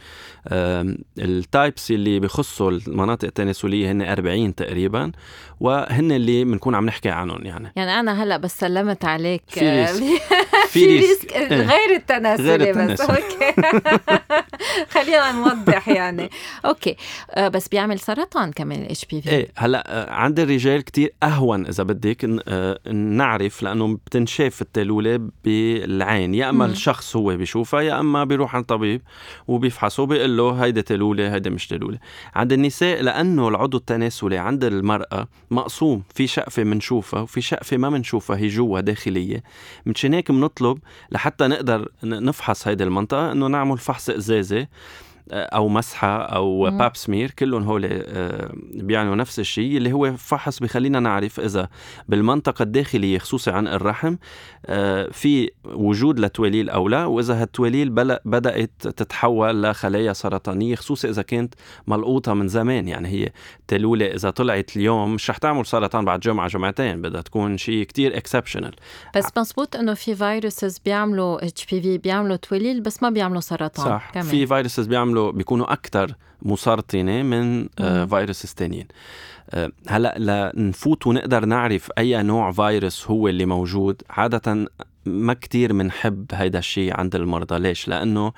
ال 1.18 1.30
types 1.30 1.92
اللي 1.92 2.20
بخصوا 2.20 2.72
المناطق 2.72 3.26
التناسلية 3.26 3.92
هن 3.92 4.02
40 4.02 4.56
تقريبا 4.56 5.12
وهن 5.60 6.12
اللي 6.12 6.44
بنكون 6.44 6.76
عم 6.76 6.86
نحكي 6.86 7.10
عنهم 7.10 7.46
يعني. 7.46 7.72
يعني 7.76 8.00
أنا 8.00 8.24
هلأ 8.24 8.38
بس 8.38 8.60
سلمت 8.60 9.06
عليك 9.06 9.44
في 9.48 9.70
risk. 9.82 10.22
في 10.74 10.86
risk. 10.86 11.38
غير 11.52 11.96
التناسلي 11.96 12.48
غير 12.48 12.62
التناسلي. 12.62 12.94
بس 12.94 13.02
okay. 13.02 13.54
خلينا 14.94 15.32
نوضح 15.32 15.88
يعني. 15.90 16.30
okay. 16.66 16.96
آه، 17.32 17.48
بس 17.48 17.68
بيعمل 17.68 18.00
سرطان 18.00 18.52
كمان 18.62 18.82
ال 18.82 19.06
HPV 19.06 19.30
إيه 19.30 19.48
هلأ 19.58 19.84
آه، 19.88 20.14
عند 20.14 20.40
الرجال 20.40 20.82
كتير 20.82 21.14
أهون 21.24 21.66
إذا 21.68 21.84
بدك 21.84 22.42
آه، 22.48 22.92
نعرف 22.92 23.64
لأنه 23.64 23.98
بتنشاف 24.06 24.62
التلولة 24.62 25.30
بالعين. 25.44 26.34
يا 26.34 26.50
أما 26.50 26.66
الشخص 26.66 27.16
هو 27.16 27.38
بيشوفها 27.38 27.82
يا 27.82 28.00
أما 28.00 28.24
بيروح 28.24 28.56
عند 28.56 28.66
طبيب 28.66 29.02
وبيفحصه 29.48 30.06
بيقول 30.06 30.38
له 30.38 30.52
هيدي 30.52 30.82
تلولة 30.82 31.34
هيدي 31.34 31.50
مش 31.50 31.68
تلولة. 31.68 31.98
عند 32.36 32.54
النساء 32.54 33.02
لأنه 33.02 33.48
العضو 33.48 33.78
التناسلي 33.78 34.38
عند 34.38 34.64
المرأة 34.64 35.28
مقسوم. 35.52 36.04
في 36.16 36.28
شقفة 36.28 36.64
بنشوفها 36.64 37.22
وفي 37.22 37.42
شقفة 37.42 37.78
ما 37.78 37.90
بنشوفها 37.90 38.38
هي 38.38 38.48
جوا 38.48 38.80
داخلية. 38.80 39.44
مشان 39.86 40.14
هيك 40.14 40.32
بنطلب 40.32 40.78
لحتى 41.12 41.48
نقدر 41.48 41.90
نفحص 42.04 42.68
هيدي 42.68 42.84
المنطقة 42.84 43.32
إنه 43.32 43.48
نعمل 43.48 43.78
فحص 43.78 44.10
إزازة. 44.10 44.68
أو 45.32 45.70
مسحة 45.70 46.22
أو 46.22 46.70
مم. 46.70 46.78
باب 46.78 46.96
سمير 46.96 47.32
كلهم 47.32 47.64
هول 47.64 47.90
آه، 47.92 48.52
بيعنوا 48.74 49.16
نفس 49.16 49.40
الشيء 49.40 49.78
اللي 49.78 49.94
هو 49.94 50.14
فحص 50.18 50.60
بخلينا 50.60 51.00
نعرف 51.00 51.40
إذا 51.40 51.70
بالمنطقة 52.08 52.64
الداخلية 52.64 53.18
خصوصي 53.18 53.52
عن 53.52 53.68
الرحم 53.68 54.16
آه، 54.66 55.10
في 55.12 55.52
وجود 55.66 56.20
لتواليل 56.20 56.70
أو 56.70 56.88
لا 56.88 57.06
وإذا 57.06 57.42
هالتواليل 57.42 57.90
بدأت 58.26 58.72
تتحول 58.82 59.64
لخلايا 59.64 60.14
سرطانية 60.14 60.76
خصوصي 60.76 61.10
إذا 61.10 61.22
كانت 61.22 61.54
ملقوطة 61.88 62.34
من 62.34 62.48
زمان 62.48 62.88
يعني 62.88 63.08
هي 63.08 63.30
تلولة 63.68 64.06
إذا 64.06 64.30
طلعت 64.30 64.78
اليوم 64.78 65.14
مش 65.14 65.30
رح 65.30 65.38
تعمل 65.38 65.66
سرطان 65.66 66.06
بعد 66.06 66.20
جمعة 66.20 66.48
جمعتين 66.48 67.02
بدها 67.02 67.22
تكون 67.22 67.58
شيء 67.58 67.84
كتير 67.84 68.18
exceptional 68.18 68.76
بس 69.16 69.26
مزبوط 69.38 69.76
إنه 69.76 69.94
في 69.94 70.16
viruses 70.16 70.80
بيعملوا 70.86 71.48
HPV 71.48 71.98
بيعملوا 71.98 72.36
تواليل 72.36 72.82
بس 72.82 73.04
ما 73.04 73.10
بيعملوا 73.10 73.42
سرطان 73.42 73.86
صح 73.86 74.12
كمان. 74.14 74.26
في 74.26 74.48
viruses 74.48 74.88
بيعملوا 74.88 75.21
بيكونوا 75.30 75.74
أكثر 75.74 76.16
مسرطنة 76.42 77.24
من 77.24 77.70
آه 77.80 78.06
فيروسز 78.06 78.54
ثانيين 78.58 78.88
آه 79.50 79.72
هلأ 79.88 80.52
لنفوت 80.56 81.08
ونقدر 81.08 81.46
نعرف 81.46 81.90
أي 81.98 82.24
نوع 82.24 82.52
فيروس 82.52 83.08
هو 83.08 83.28
اللي 83.28 83.46
موجود 83.46 84.02
عادة 84.10 84.68
ما 85.06 85.34
كتير 85.34 85.74
بنحب 85.74 86.26
هيدا 86.34 86.60
الشيء 86.60 87.00
عند 87.00 87.16
المرضى. 87.16 87.60
ليش؟ 87.60 87.88
لأنه 87.88 88.34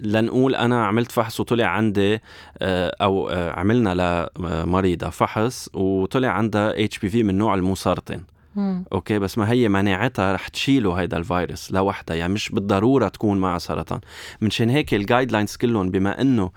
لنقول 0.00 0.54
أنا 0.54 0.86
عملت 0.86 1.12
فحص 1.12 1.40
وطلع 1.40 1.66
عندي 1.66 2.20
آه، 2.58 2.96
أو 3.00 3.28
عملنا 3.28 4.28
لمريضة 4.38 5.10
فحص 5.10 5.68
وطلع 5.74 6.28
عندها 6.28 6.84
HPV 6.84 7.22
من 7.22 7.38
نوع 7.38 7.54
المسرطن. 7.54 8.20
مم. 8.56 8.84
okay 8.92 9.18
بس 9.18 9.38
ما 9.38 9.50
هي 9.50 9.68
مناعتها 9.68 10.32
رح 10.32 10.48
تشيله 10.48 10.94
هيدا 10.94 11.16
الفيروس 11.16 11.72
لوحدها 11.72 12.16
يعني 12.16 12.32
مش 12.32 12.48
بالضرورة 12.50 13.08
تكون 13.08 13.38
معها 13.38 13.58
سرطان. 13.58 14.00
منشان 14.40 14.70
هيك 14.70 14.94
ال 14.94 15.32
guidelines 15.32 15.56
كلهم 15.56 15.90
بما 15.90 16.20
إنه 16.20 16.50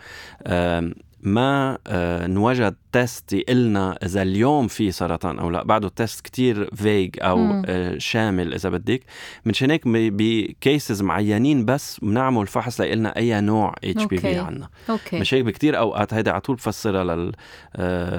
ما 1.24 1.78
آه 1.88 2.28
نوجد 2.28 2.76
test 2.92 3.34
يقلنا 3.34 3.98
إذا 4.06 4.22
اليوم 4.22 4.68
في 4.68 4.92
سرطان 4.92 5.40
أو 5.40 5.50
لا. 5.50 5.64
بعده 5.64 5.90
test 5.90 6.22
كتير 6.26 6.70
vague 6.76 7.16
أو 7.22 7.62
آه 7.66 7.98
شامل 7.98 8.54
إذا 8.54 8.70
بدك. 8.70 9.02
منشان 9.46 9.72
هيك 9.72 9.82
ب 9.86 10.05
cases 10.05 11.02
معينين 11.02 11.66
بس 11.66 12.00
بنعمل 12.00 12.48
فحص 12.48 12.82
ليقلنا 12.82 13.18
أي 13.18 13.42
نوع 13.42 13.76
HPV 13.84 14.36
عندنا 14.38 14.70
okay. 14.90 15.20
مش 15.20 15.34
هيك 15.34 15.46
بكتير؟ 15.46 15.78
أوقات 15.78 16.14
هيدا 16.14 16.32
على 16.32 16.42
طول 16.42 16.56
بفسرها 16.56 17.32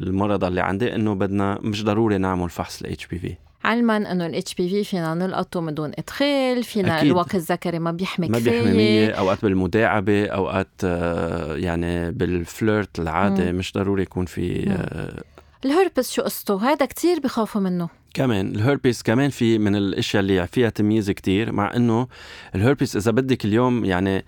للمرضى 0.00 0.46
اللي 0.46 0.60
عندي 0.60 0.94
إنه 0.94 1.14
بدنا 1.14 1.58
مش 1.62 1.84
ضروري 1.84 2.18
نعمل 2.18 2.50
فحص 2.50 2.82
ل 2.82 3.06
HPV 3.06 3.34
علما 3.64 3.96
أنه 3.96 4.26
ال 4.26 4.54
HPV 4.54 4.84
فينا 4.84 5.14
نلقطه 5.14 5.60
من 5.60 5.74
دون 5.74 5.92
إدخال 5.98 6.64
فينا 6.64 6.98
أكيد. 6.98 7.10
الواقي 7.10 7.34
الذكري 7.34 7.78
ما 7.78 7.90
بيحمي 7.90 8.28
ما 8.28 8.38
بيحمي 8.38 8.72
مية 8.72 9.10
أوقات 9.10 9.42
بالمداعبة 9.42 10.26
أوقات 10.26 10.68
آه، 10.84 11.56
يعني 11.56 12.10
بال 12.10 12.35
flirt 12.35 12.98
العادي 12.98 13.52
مم. 13.52 13.58
مش 13.58 13.72
ضروري 13.72 14.02
يكون 14.02 14.26
في 14.26 14.70
آه 14.70 15.22
الهربس 15.64 16.12
شو 16.12 16.22
قصته 16.22 16.72
هذا 16.72 16.86
كتير 16.86 17.20
بخافوا 17.20 17.60
منه 17.60 17.88
كمان 18.14 18.54
الهربيس 18.54 19.02
كمان 19.02 19.30
في 19.30 19.58
من 19.58 19.76
الأشياء 19.76 20.20
اللي 20.20 20.46
فيها 20.46 20.70
تمييز 20.70 21.10
كتير 21.10 21.52
مع 21.52 21.76
إنه 21.76 22.08
الهربيس 22.54 22.96
إذا 22.96 23.10
بدك 23.10 23.44
اليوم 23.44 23.84
يعني 23.84 24.24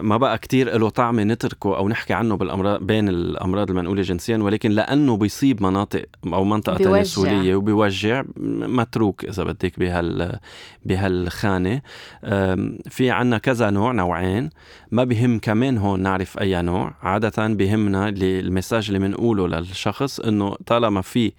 ما 0.00 0.16
بقى 0.16 0.38
كتير 0.38 0.78
له 0.78 0.88
طعمة 0.88 1.22
نتركه 1.22 1.76
أو 1.76 1.88
نحكي 1.88 2.14
عنه 2.14 2.36
بالأمراض 2.36 2.82
بين 2.82 3.08
الأمراض 3.08 3.70
المنقولة 3.70 4.02
جنسيا 4.02 4.36
ولكن 4.38 4.70
لأنه 4.70 5.16
بيصيب 5.16 5.62
مناطق 5.62 6.04
أو 6.26 6.44
منطقة 6.44 6.76
بيوجع. 6.76 6.90
تناسلية 6.94 7.56
وبيوجع 7.56 8.22
متروك 8.36 9.24
إذا 9.24 9.44
بدك 9.44 9.78
بهال 9.78 10.38
بهالخانة. 10.84 11.82
آم، 12.24 12.78
في 12.90 13.10
عنا 13.10 13.38
كذا 13.38 13.70
نوع 13.70 13.92
نوعين. 13.92 14.50
ما 14.90 15.04
بهم 15.04 15.38
كمان 15.38 15.78
هون 15.78 16.00
نعرف 16.00 16.38
أي 16.38 16.62
نوع. 16.62 16.94
عادة 17.02 17.46
بهمنا 17.46 18.08
المساج 18.08 18.86
اللي 18.86 18.98
بنقوله 18.98 19.48
للشخص 19.48 20.20
إنه 20.20 20.54
طالما 20.66 21.00
في 21.00 21.32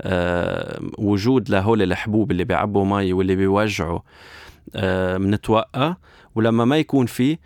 آه، 0.00 0.80
وجود 0.98 1.50
لهول 1.50 1.82
الحبوب 1.82 2.30
اللي 2.30 2.44
بيعبوا 2.44 2.84
مي 2.84 3.12
واللي 3.12 3.36
بيوجعوا 3.36 3.98
آه، 4.74 5.18
منتوقى 5.18 5.94
ولما 6.34 6.64
ما 6.64 6.78
يكون 6.78 7.06
في 7.06 7.38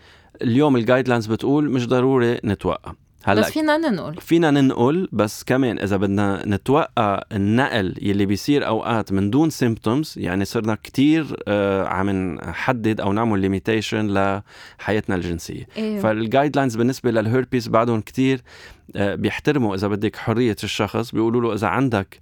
اليوم 0.43 0.77
ال 0.77 1.09
guidelines 1.09 1.27
بتقول 1.27 1.71
مش 1.71 1.89
ضروري 1.89 2.41
نتوقى. 2.45 2.93
هلأ 3.25 3.41
بس 3.41 3.51
فينا 3.51 3.77
ننقل. 3.77 4.21
فينا 4.21 4.51
ننقل 4.51 5.09
بس 5.13 5.45
كمان 5.45 5.79
إذا 5.79 5.97
بدنا 5.97 6.43
نتوقى 6.47 7.23
النقل 7.33 7.95
يلي 8.03 8.27
بيصير 8.27 8.67
أوقات 8.67 9.13
من 9.13 9.31
دون 9.31 9.51
symptoms 9.51 10.15
يعني 10.17 10.45
صرنا 10.45 10.75
كتير 10.75 11.37
آه 11.49 11.87
عم 11.87 12.11
نحدد 12.11 13.01
أو 13.01 13.13
نعمل 13.13 13.39
limitation 13.39 14.07
لحياتنا 14.79 15.17
الجنسية. 15.17 15.67
إيه. 15.77 16.01
فال 16.01 16.57
guidelines 16.57 16.77
بالنسبة 16.77 17.11
للهيربيس 17.11 17.69
بعدهم 17.69 18.01
كتير 18.01 18.41
آه، 18.97 19.15
بيحترموا 19.15 19.75
إذا 19.75 19.89
بدك 19.89 20.17
حرية 20.17 20.57
الشخص 20.65 21.13
بيقولوا 21.13 21.41
له 21.41 21.55
إذا 21.55 21.67
عندك 21.67 22.21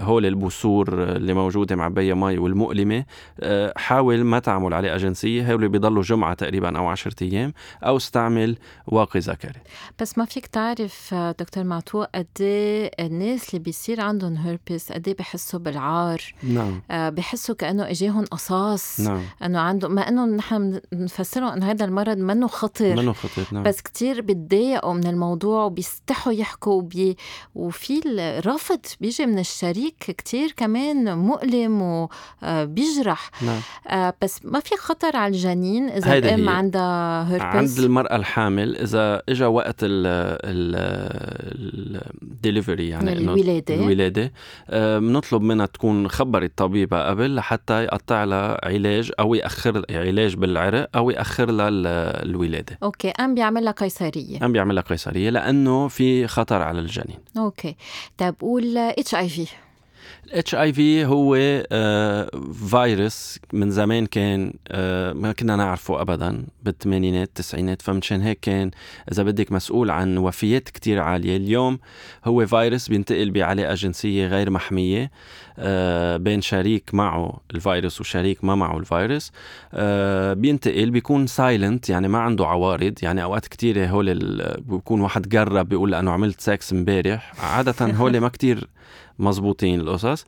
هول 0.00 0.26
البثور 0.26 1.02
اللي 1.02 1.34
موجودة 1.34 1.76
معبيه 1.76 2.14
مي 2.14 2.38
والمؤلمة. 2.38 3.04
آه، 3.40 3.72
حاول 3.76 4.24
ما 4.24 4.38
تعمل 4.38 4.74
عليه 4.74 4.94
أجنسية. 4.94 5.52
هول 5.52 5.68
بيضلوا 5.68 6.02
جمعة 6.02 6.34
تقريبا 6.34 6.78
أو 6.78 6.86
عشرة 6.88 7.14
أيام 7.22 7.52
أو 7.84 7.96
استعمل 7.96 8.56
واقي 8.86 9.20
ذكري 9.20 9.60
بس 10.00 10.18
ما 10.18 10.24
فيك 10.24 10.46
تعرف 10.46 11.14
آه، 11.14 11.30
دكتور 11.30 11.64
معتوق 11.64 12.06
قد 12.14 12.26
إيه 12.40 12.90
الناس 13.06 13.48
اللي 13.48 13.58
بيصير 13.64 14.00
عندهم 14.00 14.36
هيربس 14.36 14.92
قد 14.92 15.08
إيه 15.08 15.16
بحسوا 15.16 15.60
بالعار؟ 15.60 16.20
نعم. 16.42 16.82
آه، 16.90 17.08
بحسوا 17.08 17.54
كأنه 17.54 17.90
إجاهم 17.90 18.24
قصاص. 18.24 19.00
نعم. 19.00 19.22
إنه 19.44 19.58
عنده 19.60 19.88
ما 19.88 20.08
إنه 20.08 20.24
نحن 20.24 20.80
بنفسره 20.92 21.54
إنه 21.54 21.70
هذا 21.70 21.84
المرض 21.84 22.18
منه 22.18 22.46
خطر 22.46 22.96
منه 22.96 23.12
خطير 23.12 23.46
نعم. 23.52 23.62
بس 23.62 23.80
كتير 23.80 24.20
بيتضايقوا 24.20 24.94
من 24.94 25.06
الموضوع 25.06 25.64
وبيستحوا 25.64 26.32
يحكوا 26.32 26.72
وبي... 26.72 27.16
وفي 27.54 28.00
الرفض 28.06 28.63
بيجي 29.00 29.26
من 29.26 29.38
الشريك 29.38 29.94
كتير 29.98 30.52
كمان 30.56 31.18
مؤلم 31.18 31.82
وبيجرح 32.42 33.30
نعم. 33.42 33.60
آه، 33.88 34.14
بس 34.22 34.40
ما 34.44 34.60
في 34.60 34.76
خطر 34.76 35.16
على 35.16 35.34
الجنين 35.34 35.88
إذا 35.88 36.18
الأم. 36.18 36.48
عندها 36.48 36.84
عند 37.24 37.42
هيربس 37.42 37.78
المرأة 37.78 38.16
الحامل 38.16 38.76
إذا 38.76 39.22
إجا 39.28 39.46
وقت 39.46 39.76
ال 39.82 40.06
الدليفري 42.22 42.88
يعني 42.88 43.12
إنه 43.12 43.32
الولادة. 43.34 43.74
الولادة 43.74 44.32
آه، 44.70 44.98
بنطلب 44.98 45.42
منها 45.42 45.66
تكون 45.66 46.08
خبرت 46.08 46.52
طبيبة 46.56 47.08
قبل 47.08 47.34
لحتى 47.34 47.84
يقطع 47.84 48.24
لها 48.24 48.58
علاج 48.66 49.12
أو 49.20 49.34
يأخر 49.34 49.84
علاج 49.90 50.34
بالعرق 50.36 50.88
أو 50.96 51.10
يأخر 51.10 51.50
لها 51.50 51.68
ال- 51.68 51.86
الولادة. 52.30 52.78
okay 52.82 53.10
قام 53.10 53.34
بيعمل 53.34 53.64
لها 53.64 53.72
قيصرية. 53.72 54.38
عم 54.42 54.52
بيعمل 54.52 54.74
لها 54.74 54.82
قيصرية 54.82 55.30
لأنه 55.30 55.88
في 55.88 56.26
خطر 56.26 56.62
على 56.62 56.78
الجنين. 56.80 57.18
okay. 57.38 57.76
طيب 58.18 58.34
قول 58.44 58.78
HIV 58.78 59.46
ال 60.34 60.54
HIV 60.54 61.04
هو 61.04 61.36
آه، 61.72 62.30
فيروس 62.70 63.38
من 63.52 63.70
زمان 63.70 64.06
كان 64.06 64.52
آه، 64.68 65.12
ما 65.12 65.32
كنا 65.32 65.56
نعرفه 65.56 66.00
ابدا 66.00 66.44
بالثمانينات 66.62 67.28
التسعينات 67.28 67.82
فمشان 67.82 68.22
هيك 68.22 68.38
كان 68.42 68.70
إذا 69.12 69.22
بدك 69.22 69.52
مسؤول 69.52 69.90
عن 69.90 70.18
وفيات 70.18 70.68
كتير 70.68 71.00
عالية. 71.00 71.36
اليوم 71.36 71.78
هو 72.24 72.46
فيروس 72.46 72.88
بينتقل 72.88 73.30
بعلاقه 73.30 73.74
جنسيه 73.74 74.26
غير 74.26 74.50
محمية 74.50 75.10
آه، 75.58 76.16
بين 76.16 76.40
شريك 76.40 76.94
معه 76.94 77.40
الفيروس 77.54 78.00
وشريك 78.00 78.44
ما 78.44 78.54
معه 78.54 78.78
الفيروس. 78.78 79.32
بينتقل 80.40 80.90
بيكون 80.90 81.26
silent 81.26 81.90
يعني 81.90 82.08
ما 82.08 82.18
عنده 82.18 82.46
عوارض. 82.46 82.94
يعني 83.02 83.22
أوقات 83.22 83.46
كتير 83.46 83.86
هول 83.86 84.18
بيكون 84.58 85.00
واحد 85.00 85.28
جرب 85.28 85.68
بيقول 85.68 85.92
لأنه 85.92 86.10
عملت 86.10 86.40
سكس 86.40 86.72
امبارح. 86.72 87.32
عادة 87.44 87.86
هول 87.86 88.18
ما 88.18 88.28
كتير 88.28 88.68
مزبوطين 89.18 89.80
القصص. 89.80 90.24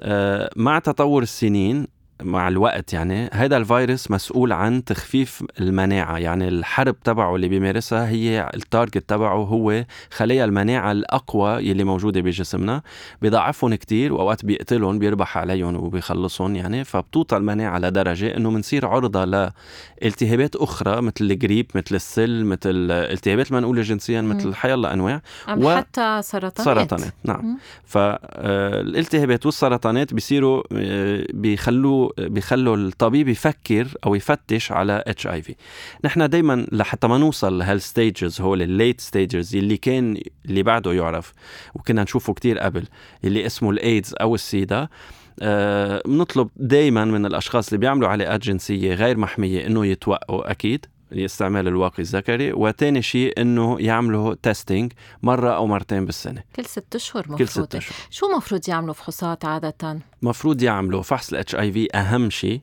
آه، 0.00 0.50
مع 0.56 0.78
تطور 0.78 1.22
السنين 1.22 1.86
مع 2.22 2.48
الوقت 2.48 2.92
يعني 2.92 3.30
هذا 3.32 3.56
الفيروس 3.56 4.10
مسؤول 4.10 4.52
عن 4.52 4.84
تخفيف 4.84 5.42
المناعة. 5.60 6.18
يعني 6.18 6.48
الحرب 6.48 7.00
تبعه 7.00 7.36
اللي 7.36 7.48
بيمارسها 7.48 8.08
هي 8.08 8.50
ال 8.54 8.61
target 8.61 9.04
تبعه 9.08 9.36
هو 9.36 9.84
خلايا 10.10 10.44
المناعة 10.44 10.92
الأقوى 10.92 11.50
يلي 11.68 11.84
موجودة 11.84 12.20
بجسمنا. 12.20 12.82
بيضعفهم 13.22 13.74
كتير 13.74 14.12
وأوقات 14.12 14.44
بيقتلهم 14.44 14.98
بيربح 14.98 15.38
عليهم 15.38 15.76
وبيخلصهم 15.76 16.56
يعني. 16.56 16.84
فبتوطى 16.84 17.36
المناعة 17.36 17.78
لدرجة 17.78 18.36
إنه 18.36 18.50
بنصير 18.50 18.86
عرضة 18.86 19.24
لالتهابات 19.24 20.56
أخرى 20.56 21.02
مثل 21.02 21.14
الجريب 21.20 21.66
مثل 21.74 21.94
السل 21.94 22.44
مثل 22.44 22.90
التهابات 22.90 23.50
المنقولة 23.50 23.82
جنسيا 23.82 24.20
مثل 24.20 24.54
حيالله 24.54 24.92
أنواع. 24.92 25.22
أم 25.48 25.64
و- 25.64 25.76
حتى 25.76 26.20
سرطانات. 26.22 26.60
سرطانات 26.60 27.12
نعم. 27.24 27.58
فالالتهابات 27.84 29.46
والسرطانات 29.46 30.14
بيصيروا 30.14 30.62
آه، 30.72 31.26
بيخلوا 32.18 32.76
الطبيب 32.76 33.28
يفكر 33.28 33.88
أو 34.06 34.14
يفتش 34.14 34.72
على 34.72 35.04
HIV 35.06 35.54
نحن 36.04 36.28
دائما 36.28 36.66
لحتى 36.72 37.08
ما 37.08 37.18
نوصل 37.18 37.58
لهال 37.58 37.85
stages 37.85 38.40
هول 38.40 38.62
ال 38.62 38.70
late 38.70 39.00
stages 39.00 39.56
اللي 39.56 39.76
كان 39.76 40.20
اللي 40.46 40.62
بعده 40.62 40.92
يعرف 40.92 41.32
وكنا 41.74 42.02
نشوفه 42.02 42.32
كتير 42.32 42.58
قبل 42.58 42.84
اللي 43.24 43.46
اسمه 43.46 43.70
الايدز 43.70 44.14
أو 44.20 44.34
السيدا 44.34 44.88
آه، 45.42 46.02
بنطلب 46.06 46.48
دائما 46.56 47.04
من 47.04 47.26
الأشخاص 47.26 47.68
اللي 47.68 47.78
بيعملوا 47.78 48.08
علاقات 48.08 48.42
جنسيه 48.42 48.94
غير 48.94 49.16
محمية 49.16 49.66
إنه 49.66 49.86
يتوقوا 49.86 50.50
أكيد. 50.50 50.86
استعمال 51.12 51.68
الواقي 51.68 52.02
الذكري. 52.02 52.52
وتاني 52.52 53.02
شيء 53.02 53.40
إنه 53.40 53.80
يعملوا 53.80 54.34
testing 54.42 54.92
مرة 55.22 55.50
أو 55.50 55.66
مرتين 55.66 56.04
بالسنة. 56.04 56.42
كل 56.56 56.64
ست 56.64 56.94
أشهر 56.94 57.22
مفروض 57.22 57.38
كل 57.38 57.48
ست 57.48 57.74
أشهر. 57.74 57.96
شو 58.10 58.36
مفروض 58.36 58.68
يعملوا 58.68 58.94
فحوصات 58.94 59.44
عادة؟ 59.44 59.98
مفروض 60.22 60.62
يعملوا 60.62 61.02
فحص 61.02 61.32
ال 61.32 61.54
HIV 61.54 61.96
أهم 61.96 62.30
شيء. 62.30 62.60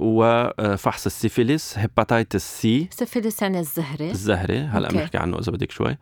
وفحص 0.00 1.06
ال 1.06 1.14
syphilis 1.14 1.78
hepatitis 1.78 2.60
C. 2.60 2.88
syphilis 2.90 3.42
يعني 3.42 3.58
الزهرة 3.60 4.10
الزهرة 4.10 4.58
هلا. 4.58 4.88
بنحكي 4.88 5.18
عنه 5.18 5.38
إذا 5.38 5.52
بدك 5.52 5.70
شوي. 5.70 5.96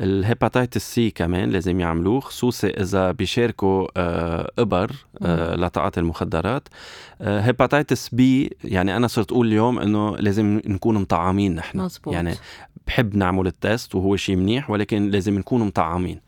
ال 0.00 0.09
hepatitis 0.09 0.94
C 0.94 1.10
كمان 1.10 1.50
لازم 1.50 1.80
يعملوه 1.80 2.20
خصوصي 2.20 2.66
إذا 2.66 3.12
بيشاركوا 3.12 3.88
آه 3.96 4.50
إبر 4.58 4.92
آه 5.22 5.54
لتعاطي 5.54 6.00
المخدرات. 6.00 6.68
آه 7.20 7.40
hepatitis 7.40 8.08
B 8.08 8.56
يعني 8.64 8.96
أنا 8.96 9.06
صرت 9.06 9.32
أقول 9.32 9.46
اليوم 9.46 9.78
إنه 9.78 10.16
لازم 10.16 10.60
نكون 10.66 10.94
مطعمين 10.94 11.54
نحن. 11.54 11.78
مزبوط. 11.78 12.14
يعني 12.14 12.34
بحب 12.86 13.16
نعمل 13.16 13.46
ال 13.46 13.56
test 13.56 13.94
وهو 13.94 14.16
شيء 14.16 14.36
منيح 14.36 14.70
ولكن 14.70 15.10
لازم 15.10 15.38
نكون 15.38 15.60
مطعمين. 15.66 16.16
آه، 16.16 16.20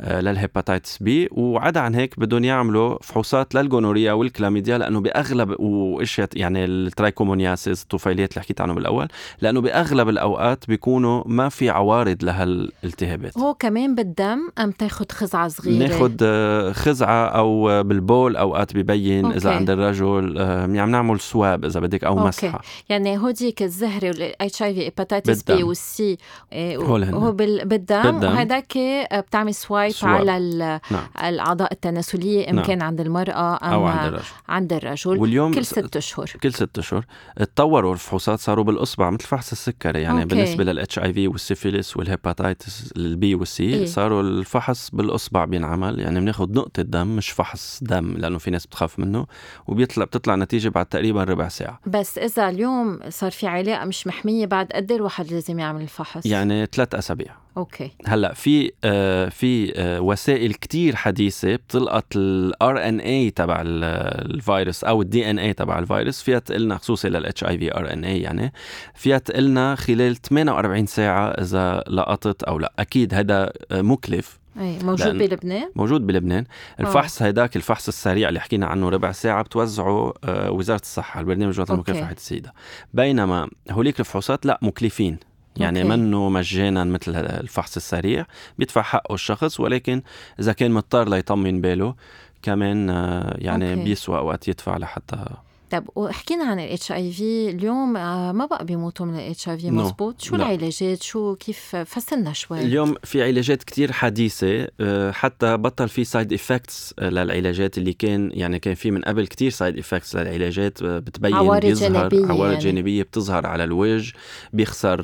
لل 0.00 0.18
hepatitis 0.18 0.98
B 1.02 1.28
وعدا 1.32 1.80
عن 1.80 1.94
هيك 1.94 2.20
بدهم 2.20 2.44
يعملوا 2.44 2.98
فحوصات 3.02 3.54
لل 3.54 3.64
gonorrhea 3.64 4.12
والكلاميديا 4.12 4.78
لأنه 4.78 5.00
بأغلب 5.00 5.60
وإشياء 5.60 6.28
يعني 6.34 6.64
ال 6.64 6.72
trichomoniasis 6.72 7.82
الطفيليات 7.82 8.30
اللي 8.32 8.42
حكيت 8.42 8.60
عنه 8.60 8.74
بالأول 8.74 9.08
لأنه 9.40 9.60
بأغلب 9.60 10.08
الأوقات 10.08 10.64
بيكونوا 10.68 11.22
ما 11.26 11.48
في 11.48 11.70
عوارض 11.70 12.24
لهالالتهابات 12.24 13.38
هو 13.38 13.54
كمان 13.54 13.94
بالدم 13.94 14.38
أم 14.58 14.70
تاخد 14.70 15.12
خزعة 15.12 15.48
صغيرة 15.48 15.88
ناخد 15.88 16.16
آه، 16.22 16.72
خزعة 16.72 17.26
أو 17.26 17.70
آه، 17.70 17.82
بالبول 17.82 18.36
أوقات 18.36 18.76
ببين 18.76 19.24
okay. 19.24 19.36
إذا 19.36 19.50
عند 19.50 19.70
الرجل 19.70 20.38
آه، 20.38 20.60
يعني 20.66 20.90
نعمل 20.92 21.20
swab 21.20 21.64
إذا 21.64 21.80
بدك 21.80 22.04
أو 22.04 22.12
okay. 22.18 22.28
مسحة 22.28 22.60
يعني 22.88 23.18
هوديك 23.18 23.62
الزهرة 23.62 24.06
وال 24.08 24.62
HIV 24.62 24.80
hepatitis 24.80 25.42
B. 25.42 25.62
وال 25.62 25.90
C. 25.90 26.18
هو 26.54 27.32
بال- 27.32 27.64
بالدم 27.68 28.02
بالدم. 28.02 28.28
وهداك 28.28 28.78
بتعمل 29.14 29.54
swab 29.54 29.87
swab. 29.90 30.28
على 30.28 30.80
نعم 30.90 31.06
الأعضاء 31.24 31.72
التناسلية 31.72 32.48
إن 32.48 32.54
نعم. 32.54 32.64
كان 32.64 32.82
عند 32.82 33.00
المرأة 33.00 33.58
ام 33.62 33.72
أو 33.72 33.86
عند 33.86 34.06
الرجل 34.06 34.24
عند 34.48 34.72
الرجل 34.72 35.18
واليوم 35.18 35.54
كل 35.54 35.64
ست 35.64 35.96
أشهر 35.96 36.26
كل 36.42 36.52
ست 36.52 36.78
أشهر 36.78 37.04
تطوروا 37.36 37.92
الفحوصات 37.92 38.38
صاروا 38.38 38.64
بالأصبع 38.64 39.10
مثل 39.10 39.24
فحص 39.24 39.52
السكري 39.52 40.02
يعني 40.02 40.22
okay. 40.22 40.34
بالنسبة 40.34 40.64
لل 40.64 40.98
HIV 40.98 41.28
وال 41.28 41.42
syphilis 41.42 41.96
وال 41.96 42.13
hepatitis 42.13 42.92
ال 42.96 43.15
B 43.15 43.34
وال 43.34 43.53
C 43.53 43.62
إيه. 43.62 43.74
إيه؟ 43.74 43.86
صاروا 43.86 44.22
الفحص 44.22 44.90
بالأصبع 44.90 45.44
بينعمل 45.44 46.00
يعني 46.00 46.20
بناخذ 46.20 46.52
نقطة 46.52 46.82
دم 46.82 47.16
مش 47.16 47.30
فحص 47.30 47.78
دم 47.82 48.16
لأنه 48.16 48.38
في 48.38 48.50
ناس 48.50 48.66
بتخاف 48.66 48.98
منه 48.98 49.26
وبيطلع 49.66 50.04
بتطلع 50.04 50.34
نتيجة 50.34 50.68
بعد 50.68 50.86
تقريبا 50.86 51.24
ربع 51.24 51.48
ساعة 51.48 51.80
بس 51.86 52.18
إذا 52.18 52.48
اليوم 52.48 53.00
صار 53.08 53.30
في 53.30 53.46
علاقة 53.46 53.84
مش 53.84 54.06
محمية 54.06 54.46
بعد 54.46 54.66
قد 54.66 54.90
إيه 54.90 54.98
الواحد 54.98 55.32
لازم 55.32 55.58
يعمل 55.58 55.82
الفحص 55.82 56.26
يعني 56.26 56.66
ثلاث 56.66 56.94
أسابيع 56.94 57.34
okay. 57.58 57.90
هلأ 58.06 58.32
في 58.34 58.72
آه 58.84 59.28
في 59.28 59.72
آه 59.76 60.00
وسائل 60.00 60.54
كتير 60.54 60.96
حديثة 60.96 61.56
بتلقط 61.56 62.04
ال 62.16 62.88
RNA 62.88 63.30
تبع 63.30 63.62
الفيروس 63.66 64.84
أو 64.84 65.02
ال 65.02 65.30
DNA 65.30 65.52
تبع 65.52 65.78
الفيروس. 65.78 66.22
فيها 66.22 66.38
تقلنا 66.38 66.76
خصوصي 66.76 67.08
لل 67.08 67.44
HIV 67.44 67.74
RNA 67.76 68.20
يعني. 68.20 68.52
فيها 68.94 69.18
تقلنا 69.18 69.74
خلال 69.74 70.16
48 70.16 70.86
ساعة 70.86 71.28
إذا 71.28 71.84
لقطت 71.88 72.42
أو 72.42 72.58
لأ. 72.58 72.72
أكيد 72.78 73.14
هذا 73.14 73.52
مكلف. 73.72 74.38
إيه 74.60 74.78
موجود 74.82 75.18
بلبنان؟ 75.18 75.70
موجود 75.76 76.06
بلبنان. 76.06 76.44
الفحص 76.80 77.22
هيداك 77.22 77.56
الفحص 77.56 77.88
السريع 77.88 78.28
اللي 78.28 78.40
حكينا 78.40 78.66
عنه 78.66 78.88
ربع 78.88 79.12
ساعة 79.12 79.42
بتوزعه 79.42 80.14
آه، 80.24 80.50
وزارة 80.50 80.80
الصحة 80.80 81.20
البرنامج 81.20 81.54
الوطني 81.54 81.76
لمكافحة 81.76 82.12
السيدا 82.12 82.52
بينما 82.94 83.48
هوليك 83.70 84.00
الفحوصات 84.00 84.46
لأ 84.46 84.58
مكلفين. 84.62 85.18
يعني 85.60 85.82
okay. 85.82 85.96
منه 85.96 86.28
مجانا 86.28 86.84
مثل 86.84 87.16
الفحص 87.16 87.76
السريع 87.76 88.26
بيدفع 88.58 88.82
حقه 88.82 89.14
الشخص 89.14 89.60
ولكن 89.60 90.02
إذا 90.40 90.52
كان 90.52 90.70
مضطر 90.70 91.08
ليطمن 91.08 91.60
باله 91.60 91.94
كمان 92.42 92.90
آه، 92.90 93.34
يعني 93.38 93.72
okay. 93.72 93.84
بيسوى 93.84 94.18
وقت 94.18 94.48
يدفع 94.48 94.76
لحتى 94.76 95.24
طب 95.70 95.84
وحكينا 95.96 96.44
عن 96.44 96.58
ال 96.60 96.92
HIV 96.92 97.50
اليوم 97.50 97.96
آه، 97.96 98.32
ما 98.32 98.46
بقى 98.46 98.64
بيموتوا 98.64 99.06
من 99.06 99.14
ال 99.14 99.48
HIV 99.48 99.70
مزبوط 99.70 100.20
شو 100.20 100.36
لا. 100.36 100.44
العلاجات؟ 100.46 101.02
شو 101.02 101.34
كيف 101.34 101.76
فسرنا 101.76 102.32
شوي؟ 102.32 102.60
اليوم 102.60 102.94
في 103.04 103.22
علاجات 103.22 103.62
كتير 103.62 103.92
حديثة 103.92 104.68
آه، 104.80 105.10
حتى 105.10 105.56
بطل 105.56 105.88
في 105.88 106.04
side 106.04 106.32
effects 106.32 106.94
للعلاجات 106.98 107.78
اللي 107.78 107.92
كان 107.92 108.30
يعني 108.34 108.58
كان 108.58 108.74
في 108.74 108.90
من 108.90 109.02
قبل 109.02 109.26
كتير 109.26 109.50
side 109.50 109.78
effects 109.78 110.16
للعلاجات 110.16 110.82
آه، 110.82 110.98
بتبين 110.98 111.34
عوارض 111.34 111.66
جانبية 111.66 112.26
عوارض 112.26 112.52
يعني. 112.52 112.64
جانبية 112.64 113.02
بتظهر 113.02 113.46
على 113.46 113.64
الوجه 113.64 114.12
بيخسر 114.52 115.02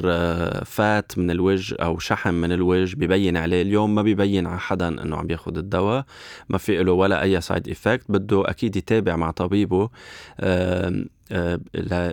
fat 0.65 1.19
من 1.19 1.31
الوجه 1.31 1.77
أو 1.81 1.99
شحم 1.99 2.35
من 2.35 2.53
الوجه 2.53 2.97
ببين 2.97 3.37
عليه. 3.37 3.63
اليوم 3.63 3.95
ما 3.95 4.03
بيبين 4.03 4.47
على 4.47 4.61
حدا 4.61 4.89
إنه 4.89 5.17
عم 5.17 5.27
بياخذ 5.27 5.57
الدواء 5.59 6.05
ما 6.49 6.59
في 6.59 6.83
له 6.83 6.93
ولا 6.93 7.23
أي 7.23 7.41
side 7.41 7.69
effect 7.69 8.05
بده 8.09 8.51
أكيد 8.51 8.77
يتابع 8.77 9.17
مع 9.17 9.31
طبيبه 9.31 9.91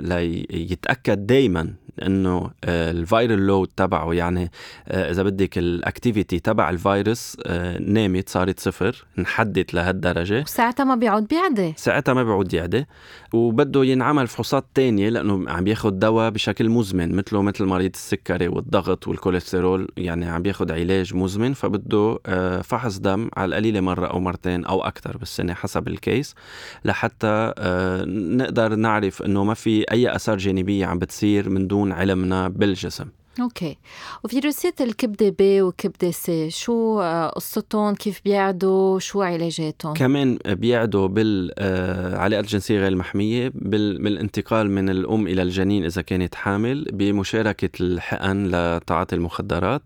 ليتاكد 0.02 1.28
دائما 1.28 1.62
انه 1.62 1.74
آه، 2.00 2.52
ال 2.92 3.01
viral 3.01 3.48
load 3.48 3.68
تبعه 3.68 4.14
يعني 4.14 4.52
آه، 4.88 5.12
إذا 5.12 5.24
بدك 5.24 5.58
ال 5.58 5.67
activity 5.67 6.40
تبع 6.40 6.70
الفيروس 6.70 7.38
آه، 7.46 7.78
نامت 7.78 8.30
صارت 8.30 8.60
صفر 8.60 9.06
انحدت 9.20 9.74
لهالدرجة. 9.74 10.42
وساعتها 10.42 10.84
ما 10.84 10.96
بيعود 10.96 11.28
بيعدي 11.28 11.74
ساعتها 11.78 12.14
ما 12.14 12.24
بيعود 12.24 12.54
يعدي 12.54 12.86
وبده 13.34 13.84
ينعمل 13.84 14.28
فحوصات 14.28 14.66
تانية 14.74 15.10
لأنه 15.10 15.50
عم 15.50 15.64
بياخذ 15.64 15.90
دواء 15.90 16.30
بشكل 16.30 16.70
مزمن 16.70 17.16
مثله 17.16 17.42
مثل 17.42 17.66
مريض 17.66 17.92
السكري 17.94 18.48
والضغط 18.48 19.08
والكوليسترول 19.08 19.88
يعني 19.98 20.26
عم 20.26 20.42
بياخذ 20.42 20.72
علاج 20.72 21.16
مزمن 21.16 21.54
فبده 21.54 22.20
فحص 22.64 22.98
دم 22.98 23.30
على 23.38 23.50
القليلة 23.50 23.80
مرة 23.80 24.08
أو 24.08 24.20
مرتين 24.20 24.66
أو 24.66 24.82
أكثر 24.84 25.18
بالسنة 25.18 25.54
حسب 25.54 25.88
ال 25.88 25.97
case 25.97 26.36
لحتى 26.86 27.54
نقدر 28.08 28.76
نعرف 28.76 29.22
إنه 29.22 29.44
ما 29.44 29.54
في 29.54 29.92
أي 29.92 30.16
أثار 30.16 30.38
جانبية 30.38 30.86
عم 30.86 31.00
بتصير 31.00 31.50
من 31.50 31.68
دون 31.68 31.81
علمنا 31.84 32.48
بالجسم. 32.48 33.06
أوكي. 33.40 33.78
وفيروسات 34.24 34.82
الكبد 34.82 35.36
B 35.40 35.62
وكبد 35.62 36.12
C 36.12 36.50
شو 36.50 37.02
آه، 37.02 37.30
قصتهم؟ 37.30 37.96
كيف 37.96 38.22
بيعدوا؟ 38.26 39.00
شو 39.00 39.22
علاجاتهم؟ 39.22 39.94
كمان 39.94 40.38
بيعدوا 40.46 41.08
بالعلاقات 41.08 42.34
آه، 42.34 42.40
الجنسية 42.40 42.80
غير 42.80 42.88
المحمية 42.88 43.52
بالانتقال 43.56 44.72
من 44.72 44.90
الأم 44.90 45.28
إلى 45.28 45.42
الجنين 45.42 45.86
إذا 45.86 46.02
كانت 46.02 46.36
حامل 46.36 46.88
بمشاركة 46.94 47.70
الحقن 47.82 48.48
لتعاطي 48.48 49.16
المخدرات 49.16 49.82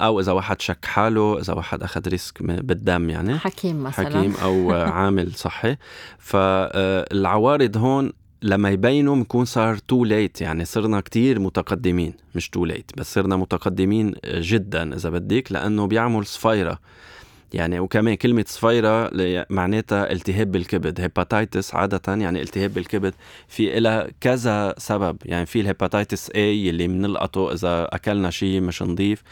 أو 0.00 0.20
إذا 0.20 0.32
واحد 0.32 0.60
شك 0.60 0.84
حاله 0.84 1.38
إذا 1.38 1.54
واحد 1.54 1.82
أخذ 1.82 2.08
risk 2.08 2.42
بالدم 2.42 3.10
يعني. 3.10 3.38
حكيم 3.38 3.82
مثلا. 3.82 4.06
حكيم 4.06 4.34
أو 4.42 4.72
عامل 4.98 5.32
صحي. 5.32 5.76
فالعوارض 6.18 7.76
هون 7.76 8.12
لما 8.42 8.70
يبينوا 8.70 9.16
بنكون 9.16 9.44
صار 9.44 9.76
too 9.76 10.04
late 10.04 10.40
يعني 10.40 10.64
صرنا 10.64 11.00
كتير 11.00 11.38
متقدمين. 11.38 12.14
مش 12.34 12.48
too 12.48 12.64
late 12.64 12.90
بس 12.96 13.14
صرنا 13.14 13.36
متقدمين 13.36 14.14
جدا 14.26 14.94
إذا 14.94 15.10
بدك 15.10 15.52
لأنه 15.52 15.86
بيعمل 15.86 16.26
صفيره 16.26 16.78
يعني 17.52 17.80
وكمان 17.80 18.14
كلمة 18.14 18.44
صفيرة 18.48 19.10
معناتها 19.50 20.12
التهاب 20.12 20.52
بالكبد. 20.52 21.00
hepatitis 21.00 21.74
عادة 21.74 22.14
يعني 22.14 22.42
التهاب 22.42 22.74
بالكبد 22.74 23.14
في 23.48 23.78
إلها 23.78 24.08
كذا 24.20 24.74
سبب. 24.78 25.16
يعني 25.24 25.46
في 25.46 25.60
ال 25.60 25.67
hepatitis 25.67 26.30
A 26.30 26.36
اللي 26.36 26.88
بنلقطه 26.88 27.52
إذا 27.52 27.88
أكلنا 27.92 28.30
شيء 28.30 28.60
مش 28.60 28.82
نظيف 28.82 29.22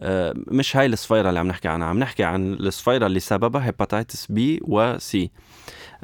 آه 0.00 0.34
مش 0.36 0.76
هاي 0.76 0.86
الصفيرة 0.86 1.28
اللي 1.28 1.40
عم 1.40 1.46
نحكي 1.48 1.68
عنها. 1.68 1.88
عم 1.88 1.98
نحكي 1.98 2.24
عن 2.24 2.52
الصفيرة 2.52 3.06
اللي 3.06 3.20
سببها 3.20 3.66
hepatitis 3.66 4.26
B 4.26 4.40
و 4.62 4.96
C. 4.98 5.16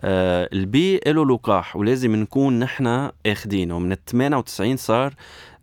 آه 0.04 0.48
ال 0.52 0.76
B 0.76 1.00
له 1.06 1.26
لقاح 1.26 1.76
ولازم 1.76 2.16
نكون 2.16 2.58
نحن 2.58 3.10
اخدينه 3.26 3.78
من 3.78 3.92
ال 3.92 4.04
98 4.04 4.76
صار 4.76 5.14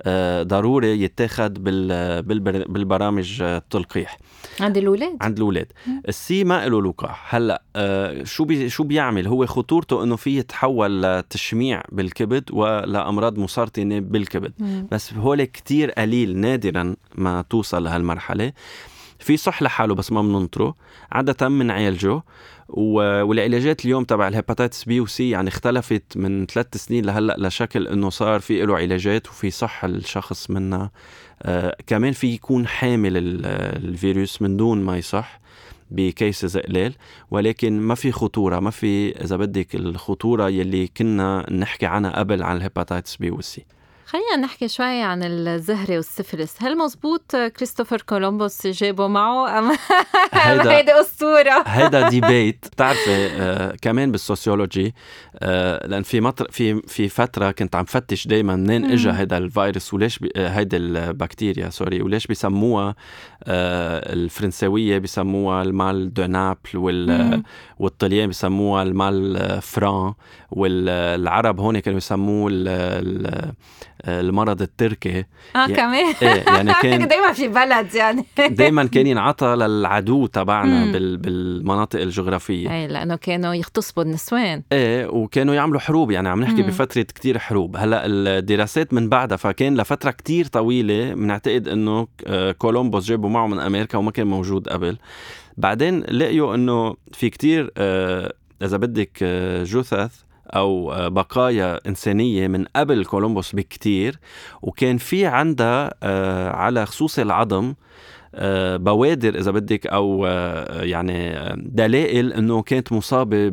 آه 0.02 0.44
ضروري 0.44 1.02
يتاخد 1.02 1.64
بالبرامج 1.64 3.42
التلقيح. 3.42 4.18
عند 4.60 4.78
الأولاد؟ 4.78 5.18
عند 5.22 5.38
الأولاد. 5.38 5.72
ال 6.08 6.26
C 6.26 6.44
ما 6.44 6.68
له 6.68 6.82
لقاح. 6.82 7.36
هلأ 7.36 7.62
آه 7.76 8.24
شو 8.24 8.44
بي 8.44 8.70
شو 8.70 8.84
بيعمل؟ 8.84 9.28
هو 9.28 9.46
خطورته 9.46 10.04
إنه 10.04 10.16
في 10.16 10.38
يتحول 10.38 11.04
لتشميع 11.04 11.84
بالكبد 11.92 12.44
ولامراض 12.52 13.40
مسرطنة 13.40 14.00
بالكبد. 14.00 14.54
مم. 14.60 14.88
بس 14.92 15.14
هول 15.14 15.44
كتير 15.44 15.92
قليل 15.92 16.38
نادرا 16.38 16.96
ما 17.16 17.42
توصل 17.50 17.84
لهالمرحلة. 17.84 18.52
في 19.20 19.38
صح 19.38 19.62
لحاله 19.62 19.96
بس 19.96 20.12
ما 20.12 20.22
بننطره 20.22 20.76
عادة 21.12 21.48
بنعالجه 21.48 22.24
والعلاجات 22.70 23.86
اليوم 23.86 24.04
تبع 24.04 24.28
ال 24.28 24.34
hepatitis 24.34 24.84
B 24.84 25.00
و 25.00 25.15
C 25.15 25.30
يعني 25.30 25.48
اختلفت 25.48 26.04
من 26.18 26.46
ثلاث 26.46 26.78
سنين 26.78 27.06
لهلأ 27.06 27.36
لشكل 27.38 27.88
إنه 27.88 28.10
صار 28.10 28.40
في 28.40 28.66
له 28.66 28.78
علاجات 28.78 29.28
وفي 29.28 29.52
صح 29.52 29.86
الشخص 29.86 30.50
منها. 30.50 30.92
آه 31.42 31.76
كمان 31.88 32.12
في 32.12 32.28
يكون 32.28 32.68
حامل 32.68 33.12
الفيروس 33.16 34.42
من 34.42 34.58
دون 34.58 34.82
ما 34.82 34.98
يصح 34.98 35.40
ب 35.92 36.03
cases 36.03 36.58
قليل 36.58 36.96
ولكن 37.32 37.80
ما 37.80 37.96
في 37.96 38.12
خطورة 38.12 38.60
ما 38.60 38.70
في 38.70 39.22
إذا 39.24 39.38
بدك 39.38 39.76
الخطورة 39.76 40.50
يلي 40.50 40.88
كنا 40.88 41.54
نحكي 41.54 41.86
عنها 41.86 42.20
قبل 42.20 42.44
عن 42.44 42.58
ال 42.58 42.64
hepatitis 42.64 43.16
B 43.16 43.32
وال 43.32 43.55
C 43.55 43.66
خلينا 44.10 44.36
نحكي 44.36 44.68
شوي 44.68 45.02
عن 45.02 45.24
الزهرة 45.24 45.96
والسفلس. 45.96 46.56
هل 46.60 46.78
مزبوط 46.78 47.36
كريستوفر 47.36 48.02
كولومبوس 48.02 48.68
جابه 48.68 49.08
معه 49.08 49.60
أم 49.60 49.72
هيدا 50.34 50.72
هيدا 50.78 51.02
أسطورة؟ 51.02 51.64
هيدا 51.68 52.08
debate 52.10 52.66
بتعرفي 52.72 53.28
آه 53.28 53.76
كمان 53.82 54.12
بالسوسيولوجي 54.12 54.96
آه 55.40 55.88
لأن 55.88 56.04
في 56.04 56.22
مطر 56.22 56.48
في 56.52 56.82
في 56.82 57.10
فترة 57.10 57.52
كنت 57.52 57.76
عم 57.76 57.86
فتش 57.86 58.28
دايما 58.28 58.56
منين 58.56 58.92
إجا 58.92 59.20
هيدا 59.20 59.38
الفيروس 59.38 59.94
وليش 59.94 60.20
بي 60.20 60.32
آه 60.36 60.48
هيدا 60.48 60.78
البكتيريا 60.78 61.70
sorry 61.70 62.02
وليش 62.02 62.28
بيسموها 62.28 62.96
آه 63.44 64.14
الفرنساوية 64.14 64.98
بيسموها 64.98 65.62
ال 65.62 65.75
mal 65.75 66.14
de 66.14 66.26
Naples 66.26 66.58
وال 66.76 67.44
والطليان 67.80 68.28
بيسموها 68.28 68.84
ال 68.84 69.03
mal 69.03 69.62
français 69.62 70.14
والعرب 70.52 71.60
هون 71.60 71.80
كانوا 71.80 71.98
يسموه 71.98 72.50
المرض 74.08 74.62
التركي. 74.62 75.20
آه 75.20 75.26
يعني 75.56 75.76
كمان. 75.76 76.14
إيه 76.22 76.44
يعني 76.48 76.74
كان 76.84 77.08
دايما 77.08 77.34
في 77.34 77.48
بلد 77.48 77.96
يعني. 77.96 78.26
دايما 78.50 78.86
كان 78.86 79.08
ينعطى 79.08 79.56
للعدو 79.56 80.26
تبعنا 80.26 80.92
بال 80.92 81.18
بالمناطق 81.18 82.02
الجغرافية. 82.02 82.72
إيه 82.72 82.88
لأنه 82.88 83.16
كانوا 83.16 83.54
يغتصبوا 83.54 84.04
النسوان. 84.04 84.64
إيه 84.72 85.08
وكانوا 85.08 85.54
يعملوا 85.54 85.80
حروب. 85.80 86.12
يعني 86.12 86.30
عم 86.30 86.42
نحكي 86.42 86.62
مم. 86.62 86.68
بفترة 86.68 87.02
كتير 87.02 87.40
حروب. 87.40 87.78
هلأ 87.78 88.02
الدراسات 88.06 88.94
من 88.94 89.10
بعدها 89.10 89.38
فكان 89.38 89.78
لفترة 89.78 90.12
كتير 90.12 90.46
طويلة 90.46 91.14
بنعتقد 91.14 91.68
إنه 91.68 92.08
آه، 92.28 92.52
كولومبوس 92.52 93.06
جابوا 93.06 93.30
معه 93.30 93.48
من 93.48 93.60
أمريكا 93.60 93.98
وما 93.98 94.12
كان 94.12 94.28
موجود 94.28 94.70
قبل. 94.70 94.98
بعدين 95.58 96.00
لقيوا 96.00 96.56
إنه 96.56 96.96
في 97.14 97.30
كتير 97.30 97.72
آه، 97.78 98.34
إذا 98.62 98.78
بدك 98.78 99.20
آه، 99.24 99.64
جثث 99.64 100.29
أو 100.56 100.94
آه، 100.94 101.08
بقايا 101.08 101.80
إنسانية 101.88 102.48
من 102.48 102.66
قبل 102.76 103.06
كولومبوس 103.06 103.56
بكتير 103.56 104.20
وكان 104.62 104.98
في 104.98 105.26
عندها 105.26 105.94
آه، 106.04 106.50
على 106.50 106.86
خصوص 106.86 107.20
العظم 107.20 107.74
آه، 108.36 108.78
بوادر 108.78 109.36
إذا 109.40 109.52
بدك 109.52 109.88
أو 109.88 110.26
يعني 110.70 111.36
دلائل 111.56 112.34
إنه 112.34 112.62
كانت 112.62 112.92
مصابة 112.92 113.50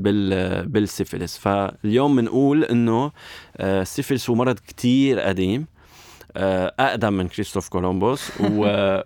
بالسيفلس 0.66 1.38
فاليوم 1.38 2.16
بنقول 2.16 2.64
إنه 2.64 3.12
السيفلس 3.60 4.30
هو 4.30 4.36
مرض 4.36 4.58
كتير 4.58 5.20
قديم. 5.20 5.66
أقدم 6.36 7.12
من 7.12 7.28
كريستوف 7.28 7.68
كولومبوس 7.68 8.32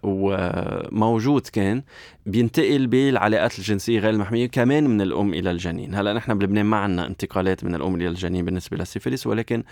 وموجود 0.04 1.46
كان 1.56 1.82
بينتقل 2.26 2.86
بالعلاقات 2.86 3.58
الجنسية 3.58 3.98
غير 4.00 4.10
المحمية 4.10 4.46
كمان 4.46 4.90
من 4.90 5.00
الأم 5.00 5.34
إلى 5.34 5.50
الجنين 5.50 5.94
هلأ 5.94 6.12
نحن 6.12 6.38
بلبنان 6.38 6.66
ما 6.66 6.76
عندنا 6.76 7.06
انتقالات 7.06 7.64
من 7.64 7.74
الأم 7.74 7.94
إلى 7.94 8.08
الجنين 8.08 8.44
بالنسبة 8.44 8.76
للسيفيليس 8.76 9.26
ولكن 9.26 9.62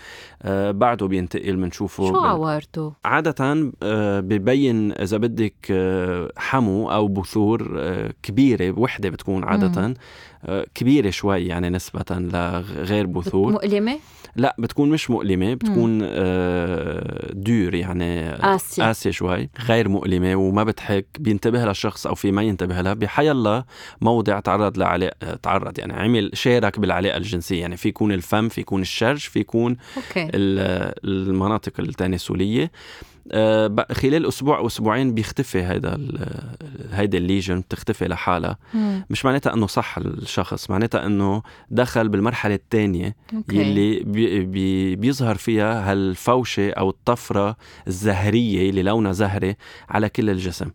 آه 0.41 0.71
بعده 0.71 1.07
بينتقل 1.07 1.55
بنشوفه 1.55 2.07
شو 2.07 2.17
عوارته؟ 2.17 2.93
عادة 3.05 3.71
آه 3.83 4.19
ببين 4.19 4.91
إذا 4.91 5.17
بدك 5.17 5.55
آه 5.71 6.31
حمو 6.37 6.91
أو 6.91 7.07
بثور 7.07 7.73
آه 7.77 8.13
كبيرة 8.23 8.79
وحدة 8.79 9.09
بتكون 9.09 9.43
عادة 9.43 9.93
آه 10.45 10.65
كبيرة 10.75 11.09
شوي 11.09 11.45
يعني 11.45 11.69
نسبة 11.69 12.05
لغير 12.09 13.05
بثور 13.05 13.51
مؤلمة؟ 13.51 13.99
لا 14.35 14.55
بتكون 14.59 14.89
مش 14.89 15.09
مؤلمة 15.09 15.53
بتكون 15.53 15.99
آه 16.03 17.31
دور 17.33 17.75
يعني 17.75 18.31
قاسية. 18.31 18.83
قاسية 18.83 19.11
شوي 19.11 19.49
غير 19.65 19.89
مؤلمة 19.89 20.35
وما 20.35 20.63
بتحك 20.63 21.05
بينتبه 21.19 21.65
للشخص 21.65 22.07
أو 22.07 22.15
في 22.15 22.31
ما 22.31 22.43
ينتبه 22.43 22.81
لها 22.81 22.93
بحي 22.93 23.31
الله 23.31 23.63
موضع 24.01 24.39
تعرض 24.39 24.77
لعلاقة 24.77 25.35
تعرض 25.35 25.79
يعني 25.79 25.93
عمل 25.93 26.31
شارك 26.33 26.79
بالعلاقة 26.79 27.17
الجنسية. 27.17 27.61
يعني 27.61 27.77
في 27.77 27.89
يكون 27.89 28.11
الفم 28.11 28.49
في 28.49 28.61
يكون 28.61 28.81
الشرج 28.81 29.17
في 29.19 29.39
يكون 29.39 29.77
أوكي. 29.97 30.29
المناطق 30.33 31.79
التناسلية. 31.79 32.63
آه، 32.63 32.69
خلال 33.91 34.25
أسبوع 34.27 34.57
أو 34.57 34.67
أسبوعين 34.67 35.13
بيختفي 35.13 35.63
هيدا 35.63 35.97
هيدا 36.91 37.17
ال 37.17 37.23
lesion 37.23 37.59
بتختفي 37.59 38.05
لحالها. 38.07 38.57
مش 39.09 39.25
معناتها 39.25 39.53
إنه 39.53 39.67
صح 39.67 39.97
الشخص 39.97 40.69
معناتها 40.69 41.05
إنه 41.05 41.41
دخل 41.69 42.09
بالمرحلة 42.09 42.55
الثانية 42.55 43.15
يلي 43.51 43.99
بي 43.99 44.39
بي 44.45 44.95
بيظهر 44.95 45.35
فيها 45.35 45.91
هالفوشة 45.91 46.71
أو 46.71 46.89
الطفرة 46.89 47.57
الزهرية 47.87 48.69
اللي 48.69 48.83
لونها 48.83 49.11
زهري 49.11 49.55
على 49.89 50.09
كل 50.09 50.29
الجسم. 50.29 50.71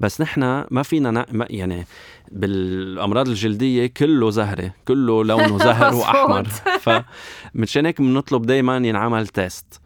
بس 0.00 0.20
نحن 0.20 0.64
ما 0.70 0.82
فينا 0.82 1.10
نا... 1.10 1.26
ما 1.32 1.46
يعني 1.50 1.86
بالأمراض 2.32 3.28
الجلدية 3.28 3.86
كله 3.86 4.30
زهري 4.30 4.70
كله 4.88 5.24
لونه 5.24 5.58
زهر 5.68 5.94
وأحمر. 5.94 6.44
فمشان 6.80 7.86
هيك 7.86 8.00
بنطلب 8.00 8.42
دائما 8.42 8.76
ينعمل 8.76 9.26
test. 9.26 9.80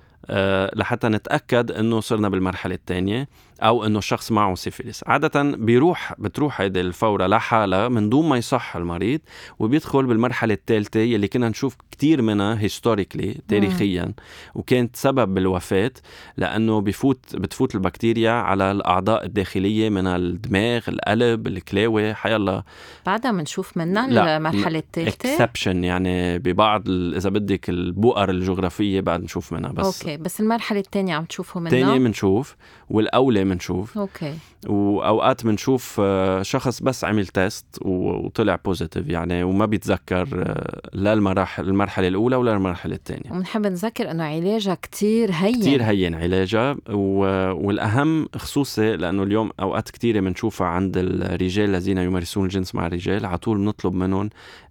لحتى 0.74 1.08
نتأكد 1.08 1.70
إنه 1.70 2.00
صرنا 2.00 2.28
بالمرحلة 2.28 2.74
الثانية. 2.74 3.28
أو 3.60 3.86
إنه 3.86 3.98
الشخص 3.98 4.32
معه 4.32 4.54
سيفيليس. 4.54 5.04
عادة 5.06 5.42
بيروح 5.42 6.14
بتروح 6.18 6.60
هيدي 6.60 6.80
الفورة 6.80 7.26
لحالها 7.26 7.88
من 7.88 8.08
دون 8.08 8.28
ما 8.28 8.36
يصح 8.36 8.76
المريض 8.76 9.20
وبيدخل 9.58 10.06
بالمرحلة 10.06 10.54
الثالثه 10.54 11.00
يلي 11.00 11.28
كنا 11.28 11.48
نشوف 11.48 11.76
كتير 11.90 12.22
منها 12.22 12.60
historically 12.60 13.36
تاريخيا 13.48 14.12
وكانت 14.54 14.96
سبب 14.96 15.34
بالوفاة 15.34 15.92
لأنه 16.36 16.80
بفوت 16.80 17.36
بتفوت 17.36 17.74
البكتيريا 17.74 18.30
على 18.30 18.70
الأعضاء 18.70 19.24
الداخلية 19.24 19.90
من 19.90 20.06
الدماغ 20.06 20.82
القلب 20.88 21.46
الكلاوي 21.46 22.14
حيالله 22.14 22.62
بعدها 23.06 23.32
بنشوف 23.32 23.76
منها 23.76 24.36
المرحلة 24.36 24.78
الثالثه 24.78 25.34
exception 25.34 25.84
يعني 25.84 26.38
ببعض 26.38 26.88
إذا 26.88 27.30
بدك 27.30 27.68
البؤر 27.70 28.30
الجغرافية 28.30 29.00
بعد 29.00 29.22
نشوف 29.22 29.52
منها 29.52 29.72
بس. 29.72 30.02
أوكي 30.04 30.16
بس 30.16 30.40
المرحلة 30.40 30.80
الثانية 30.80 31.14
عم 31.14 31.24
تشوفوا 31.24 31.60
منها؟ 31.60 31.72
الثانية 31.72 31.98
بنشوف 31.98 32.56
والأولى 32.90 33.43
بنشوف 33.44 33.98
أوكي. 33.98 34.34
وأوقات 34.66 35.44
بنشوف 35.44 36.00
شخص 36.42 36.82
بس 36.82 37.04
عمل 37.04 37.26
test 37.26 37.66
وطلع 37.82 38.58
positive 38.64 39.08
يعني 39.08 39.42
وما 39.42 39.66
بيتذكر 39.66 40.54
لا 40.92 41.12
المراحل 41.12 41.68
المرحلة 41.68 42.08
الأولى 42.08 42.36
ولا 42.36 42.52
المرحلة 42.52 42.94
الثانية. 42.94 43.30
وبنحب 43.30 43.66
نذكر 43.66 44.10
إنه 44.10 44.24
علاجها 44.24 44.74
كتير 44.74 45.30
هين. 45.32 45.60
كتير 45.60 45.82
هين 45.82 46.14
علاجها 46.14 46.76
والأهم 46.88 48.28
خصوصي 48.36 48.96
لأنه 48.96 49.22
اليوم 49.22 49.50
أوقات 49.60 49.90
كثيره 49.90 50.20
بنشوفها 50.20 50.66
عند 50.66 50.96
الرجال 50.96 51.70
الذين 51.70 51.98
يمارسون 51.98 52.44
الجنس 52.44 52.74
مع 52.74 52.86
الرجال 52.86 53.26
على 53.26 53.38
طول 53.38 53.58
بنطلب 53.58 53.94
منهم 53.94 54.30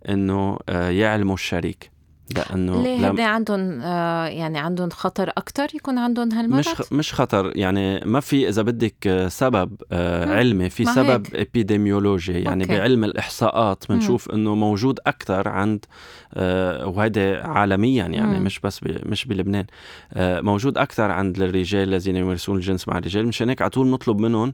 إنه 0.10 0.58
يعلموا 0.70 1.34
الشريك. 1.34 1.93
لأنه 2.38 2.84
ليه 2.84 3.10
لم... 3.10 3.22
عندهم 3.22 3.82
آه 3.82 4.26
يعني 4.26 4.60
عندهم 4.60 4.90
خطر 4.90 5.30
أكثر 5.30 5.68
يكون 5.76 5.98
عندهم 5.98 6.32
هالمرض؟ 6.34 6.60
مش. 6.60 6.92
مش 6.92 7.14
خطر 7.14 7.52
يعني 7.56 8.00
ما 8.06 8.20
في 8.20 8.50
إذا 8.50 8.62
بدك 8.62 9.26
سبب 9.28 9.76
آه 9.92 10.36
علمي 10.38 10.70
في 10.70 10.86
سبب 10.86 11.28
إبيديميولوجي 11.36 12.42
يعني 12.42 12.64
أوكي. 12.64 12.78
بعلم 12.78 13.04
الإحصاءات 13.04 13.84
بنشوف 13.90 14.32
إنه 14.32 14.56
موجود 14.56 15.00
أكثر 15.08 15.48
عند 15.50 15.86
آه 16.34 16.88
وهذا 16.88 17.44
عالميا 17.44 18.06
يعني 18.06 18.40
مم. 18.40 18.44
مش 18.44 18.60
بس 18.60 18.80
ب... 18.80 19.08
مش 19.08 19.26
بلبنان. 19.26 19.66
آه 20.14 20.42
موجود 20.42 20.78
أكثر 20.78 21.12
عند 21.12 21.42
الرجال 21.42 21.90
الذين 21.90 22.16
يمارسون 22.16 22.56
الجنس 22.56 22.88
مع 22.88 22.98
الرجال. 22.98 23.28
مشان 23.28 23.50
هيك 23.50 23.62
على 23.62 23.70
طول 23.70 23.88
نطلب 23.88 24.20
منهم 24.20 24.54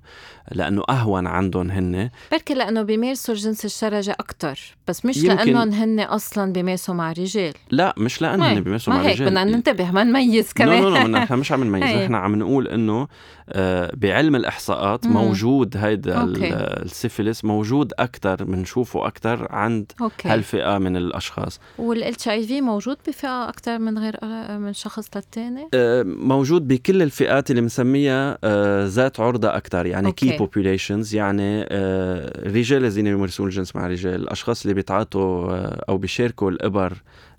لأنه 0.52 0.84
أهون 0.89 1.28
عندهم 1.28 1.72
هن 1.72 2.10
بركي 2.32 2.54
لأنه 2.54 2.82
بيمارسوا 2.82 3.34
الجنس 3.34 3.65
الشرجي 3.65 4.12
أكثر 4.12 4.60
بس 4.88 5.06
مش 5.06 5.24
لأنهم 5.24 5.72
هن 5.72 6.00
أصلا 6.00 6.54
بيمارسوا 6.54 6.96
مع 6.96 7.12
رجال. 7.12 7.54
لا 7.71 7.93
مش 7.97 8.21
لأنه 8.21 8.53
هن 8.53 8.62
بيمارسوا 8.62 8.93
مع 8.93 9.01
الرجال. 9.01 9.27
بدنا 9.29 9.43
ننتبه 9.43 9.91
ما 9.91 10.03
نميز 10.03 10.53
كمان 10.53 10.84
لا 10.84 10.89
لا 10.89 11.08
نحن 11.08 11.34
مش 11.34 11.51
عم 11.51 11.63
نميز. 11.63 11.84
نحن 12.03 12.15
عم 12.15 12.36
نقول 12.36 12.67
إنه 12.67 13.08
آه 13.49 13.91
بعلم 13.97 14.36
الإحصاءات 14.36 15.08
مم. 15.08 15.13
موجود 15.13 15.77
هيدا 15.77 16.23
السيفيليس 16.23 17.45
موجود 17.45 17.93
أكثر 17.99 18.43
بنشوفه 18.43 19.08
أكثر 19.08 19.47
عند 19.49 19.91
أوكي. 20.01 20.29
هالفئة 20.29 20.77
من 20.77 20.97
الأشخاص. 20.97 21.60
وال 21.78 22.28
HIV 22.28 22.62
موجود 22.62 22.97
بفئة 23.08 23.49
أكثر 23.49 23.79
من 23.79 23.97
غير 23.97 24.15
من 24.58 24.73
شخص 24.73 25.10
للثاني 25.15 25.67
آه 25.73 26.03
موجود 26.03 26.67
بكل 26.67 27.01
الفئات 27.01 27.51
اللي 27.51 27.62
بنسميها 27.62 28.38
آه 28.43 28.86
ذات 28.86 29.19
عرضة 29.19 29.55
أكثر 29.58 29.86
يعني 29.86 30.12
key 30.12 30.38
populations 30.38 31.15
يعني 31.15 31.65
الرجال 31.71 32.86
الذين 32.86 33.08
يمارسون 33.08 33.47
الجنس 33.47 33.75
مع 33.75 33.86
الرجال 33.86 34.15
الأشخاص 34.15 34.62
اللي 34.62 34.73
بيتعاطوا 34.73 35.53
أو 35.89 35.97
بيشاركوا 35.97 36.51
الإبر 36.51 36.93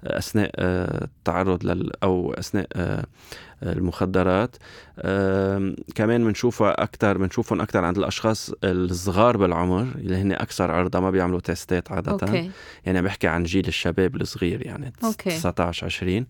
أثناء 0.04 0.50
التعرض 0.58 1.64
لل 1.64 1.90
أو 2.02 2.32
أثناء 2.32 2.66
المخدرات. 3.62 4.56
كمان 5.94 6.24
بنشوفها 6.24 6.82
أكثر 6.82 7.18
بنشوفهم 7.18 7.60
أكثر 7.60 7.84
عند 7.84 7.98
الأشخاص 7.98 8.52
الصغار 8.64 9.36
بالعمر 9.36 9.86
اللي 9.94 10.16
هن 10.16 10.32
أكثر 10.32 10.70
عرضة 10.70 11.00
ما 11.00 11.10
بيعملوا 11.10 11.40
test 11.40 11.82
ات 11.82 11.92
عادة. 11.92 12.12
أوكي. 12.12 12.50
يعني 12.86 13.02
بحكي 13.02 13.28
عن 13.28 13.44
جيل 13.44 13.68
الشباب 13.68 14.16
الصغير 14.16 14.66
يعني 14.66 14.92
أوكي. 15.04 15.30
19 15.30 15.86
20 15.86 16.26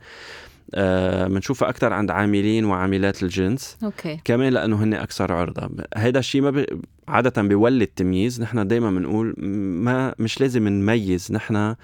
بنشوفها 1.28 1.68
آه 1.68 1.70
أكثر 1.70 1.92
عند 1.92 2.10
عاملين 2.10 2.64
وعاملات 2.64 3.22
الجنس. 3.22 3.76
أوكي. 3.82 4.20
كمان 4.24 4.52
لأنه 4.52 4.84
هن 4.84 4.94
أكثر 4.94 5.32
عرضة. 5.32 5.70
هذا 5.96 6.18
الشيء 6.18 6.42
ما 6.42 6.50
ب... 6.50 6.66
عادة 7.08 7.42
بيولد 7.42 7.86
تمييز 7.86 8.42
نحن 8.42 8.66
دائما 8.66 8.90
بنقول 8.90 9.34
ما 9.84 10.14
مش 10.18 10.40
لازم 10.40 10.68
نميز. 10.68 11.32
نحن 11.32 11.74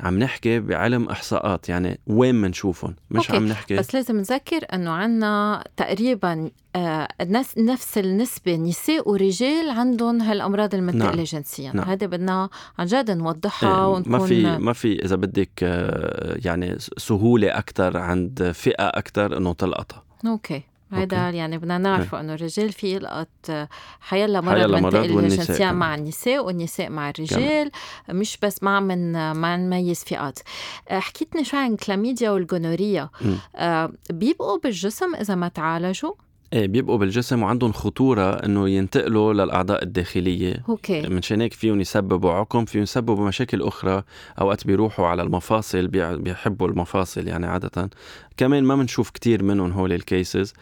عم 0.00 0.18
نحكي 0.18 0.60
بعلم 0.60 1.08
إحصاءات 1.08 1.68
يعني 1.68 2.00
وين 2.06 2.42
بنشوفهم 2.42 2.96
مش 3.10 3.26
أوكي. 3.26 3.36
عم 3.36 3.48
نحكي 3.48 3.76
بس 3.76 3.94
لازم 3.94 4.16
نذكر 4.16 4.66
إنه 4.74 4.90
عنا 4.90 5.64
تقريبا 5.76 6.50
آه 6.76 7.08
نفس 7.56 7.98
النسبة 7.98 8.56
نساء 8.56 9.10
ورجال 9.10 9.70
عندهم 9.70 10.22
هالأمراض 10.22 10.74
المنتقلة 10.74 11.14
نعم. 11.14 11.24
جنسيا 11.24 11.72
نعم. 11.72 11.84
هذا 11.88 12.06
بدنا 12.06 12.48
عن 12.78 12.86
جد 12.86 13.10
نوضحها 13.10 13.86
ونكون 13.86 14.12
ما 14.12 14.18
في 14.18 14.42
ما 14.58 14.72
في 14.72 15.04
إذا 15.04 15.16
بدك 15.16 15.50
آه 15.62 16.38
يعني 16.44 16.76
سهولة 16.78 17.58
أكثر 17.58 17.96
عند 17.96 18.50
فئة 18.54 18.88
أكثر 18.88 19.36
إنه 19.36 19.52
تلقطها 19.52 20.04
أوكي 20.26 20.62
هذا 20.92 21.30
يعني 21.30 21.58
بدنا 21.58 21.78
نعرفه 21.78 22.20
إنه 22.20 22.34
الرجال 22.34 22.72
في 22.72 22.94
يلقط 22.94 23.68
حيلا 24.00 24.40
مرض 24.40 24.58
حيلا 24.58 24.80
مرض 24.80 24.96
منتقل 24.96 25.28
جنسيا 25.28 25.56
كمان. 25.56 25.74
مع 25.74 25.94
النساء 25.94 26.44
والنساء 26.44 26.90
مع 26.90 27.10
الرجال 27.10 27.70
مش 28.08 28.38
بس 28.42 28.62
ما 28.62 28.80
من 28.80 29.12
ما 29.32 29.56
نميز 29.56 30.04
فئات. 30.04 30.38
حكيتني 30.90 31.44
شوي 31.44 31.60
عن 31.60 31.76
chlamydia 31.76 32.30
وال 32.30 32.43
gonorrhea. 32.43 33.10
آه، 33.56 33.92
بيبقوا 34.10 34.58
بالجسم 34.58 35.14
إذا 35.14 35.34
ما 35.34 35.48
تعالجوا؟ 35.48 36.12
إيه 36.52 36.66
بيبقوا 36.66 36.98
بالجسم 36.98 37.42
وعندهم 37.42 37.72
خطورة 37.72 38.30
إنه 38.30 38.68
ينتقلوا 38.68 39.32
للأعضاء 39.32 39.82
الداخلية. 39.82 40.62
أوكي. 40.68 41.02
من 41.02 41.20
هيك 41.30 41.52
فيهم 41.52 41.80
يسببوا 41.80 42.32
عقم 42.32 42.64
فيهم 42.64 42.82
يسببوا 42.82 43.28
مشاكل 43.28 43.62
أخرى. 43.62 44.02
أوقات 44.40 44.66
بيروحوا 44.66 45.06
على 45.06 45.22
المفاصل 45.22 45.88
بيحبوا 45.88 46.68
المفاصل 46.68 47.28
يعني 47.28 47.46
عادة. 47.46 47.90
كمان 48.36 48.64
ما 48.64 48.76
بنشوف 48.76 49.10
كتير 49.10 49.42
منهم 49.42 49.72
هول 49.72 49.92
ال 49.92 50.02
cases 50.02 50.54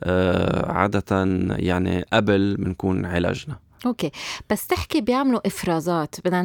آه 0.00 0.72
عادة 0.72 1.24
يعني 1.58 2.04
قبل 2.12 2.56
بنكون 2.56 3.04
عالجنا 3.04 3.56
أوكي. 3.86 4.10
بس 4.50 4.66
تحكي 4.66 5.00
بيعملوا 5.00 5.46
إفرازات 5.46 6.14
بدنا 6.24 6.42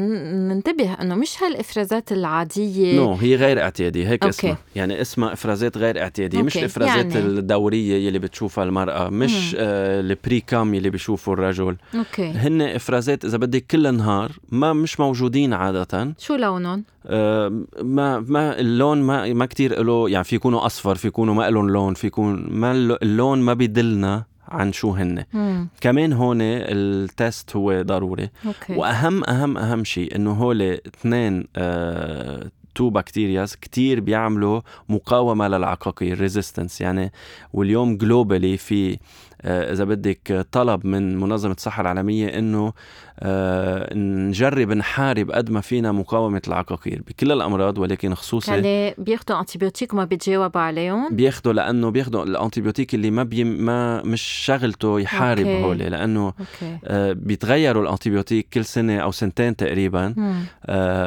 ننتبه 0.54 0.94
إنه 0.94 1.16
مش 1.16 1.44
هالإفرازات 1.44 2.12
العادية. 2.12 2.96
no 2.96 3.14
هي 3.14 3.36
غير 3.36 3.62
اعتيادية 3.62 4.10
هيك 4.10 4.24
أوكي. 4.24 4.38
اسمها. 4.38 4.58
يعني 4.76 5.02
اسمها 5.02 5.34
إفرازات 5.34 5.78
غير 5.78 6.02
اعتيادية 6.02 6.42
مش. 6.42 6.58
الافرازات 6.58 7.16
يعني- 7.16 7.28
الدورية 7.28 8.08
يلي 8.08 8.20
بتشوفها 8.20 8.64
المرأة 8.64 9.10
مش. 9.10 9.56
آه 9.60 10.00
ال 10.02 10.40
pré-cum 10.40 10.74
يلي 10.74 10.90
بيشوفوا 10.90 11.34
الرجل. 11.34 11.76
أوكي. 11.96 12.30
هن 12.32 12.62
إفرازات 12.62 13.26
إذا 13.26 13.38
بدك 13.38 13.66
كل 13.72 13.94
نهار 13.98 14.32
ما 14.50 14.74
مش 14.74 15.00
موجودين 15.00 15.54
عادة. 15.54 16.14
شو 16.20 16.36
لونهم؟ 16.36 16.84
آه، 17.06 17.62
ما 17.82 18.20
ما 18.20 18.60
اللون 18.60 19.02
ما 19.02 19.34
ما 19.34 19.46
كثير 19.46 19.84
له 19.84 20.10
يعني 20.10 20.24
في 20.24 20.36
يكونوا 20.36 20.66
أصفر 20.66 20.96
في 20.96 21.08
يكونوا 21.08 21.34
ما 21.34 21.50
لهم 21.50 21.70
لون 21.70 21.94
في 21.94 22.08
يكون 22.08 22.48
ما 22.50 22.72
الل- 22.72 22.98
اللون 23.04 23.42
ما 23.42 23.54
بيدلنا. 23.54 24.24
عن 24.54 24.74
شو 24.74 24.92
هن. 24.92 25.24
مم. 25.34 25.68
كمان 25.82 26.14
هون 26.14 26.38
ال 26.42 26.64
test 26.64 27.56
هو 27.56 27.82
ضروري. 27.82 28.30
أوكي. 28.46 28.74
واهم 28.76 29.24
اهم 29.30 29.58
أهم 29.58 29.84
شيء 29.84 30.16
إنه 30.16 30.32
هول 30.32 30.62
اثنين 30.62 31.48
آه 31.56 32.52
two 32.76 32.90
bacterias 32.90 33.56
كتير 33.56 34.00
بيعملوا 34.00 34.62
مقاومة 34.90 35.48
للعقاقير 35.48 36.20
resistance 36.20 36.82
يعني 36.82 37.12
واليوم 37.54 37.98
globally 37.98 38.58
في 38.58 38.98
إذا 39.46 39.84
بدك 39.84 40.46
طلب 40.52 40.86
من 40.88 41.18
منظمة 41.18 41.54
الصحة 41.54 41.82
العالمية 41.82 42.28
إنه 42.28 42.74
آه، 43.20 43.94
نجرب 43.94 44.72
نحارب 44.72 45.32
قد 45.32 45.50
ما 45.52 45.62
فينا 45.62 45.92
مقاومة 45.92 46.42
العقاقير 46.48 47.02
بكل 47.08 47.32
الأمراض 47.32 47.78
ولكن 47.78 48.16
خصوصا 48.16 48.56
اللي 48.56 48.94
بياخذوا 48.98 49.40
antibiotic 49.40 49.94
وما 49.94 50.06
بيتجاوبوا 50.06 50.62
عليهم؟ 50.62 51.16
بياخذوا 51.16 51.54
لأنه 51.54 51.90
بياخذوا 51.90 52.24
ال 52.24 52.30
antibiotic 52.30 52.96
اللي 52.96 53.12
ما 53.12 53.24
بي 53.24 53.44
ما 53.44 54.02
مش 54.02 54.22
شغلته 54.22 55.00
يحارب 55.00 55.46
أوكي. 55.48 55.64
هول 55.64 55.78
لأنه 55.78 56.26
أوكي. 56.26 56.78
آه، 56.86 57.14
بيتغيروا 57.14 57.84
ال 57.84 57.89
antibiotic 57.89 58.48
كل 58.54 58.66
سنة 58.66 59.00
أو 59.00 59.12
سنتين 59.12 59.56
تقريبا. 59.56 60.14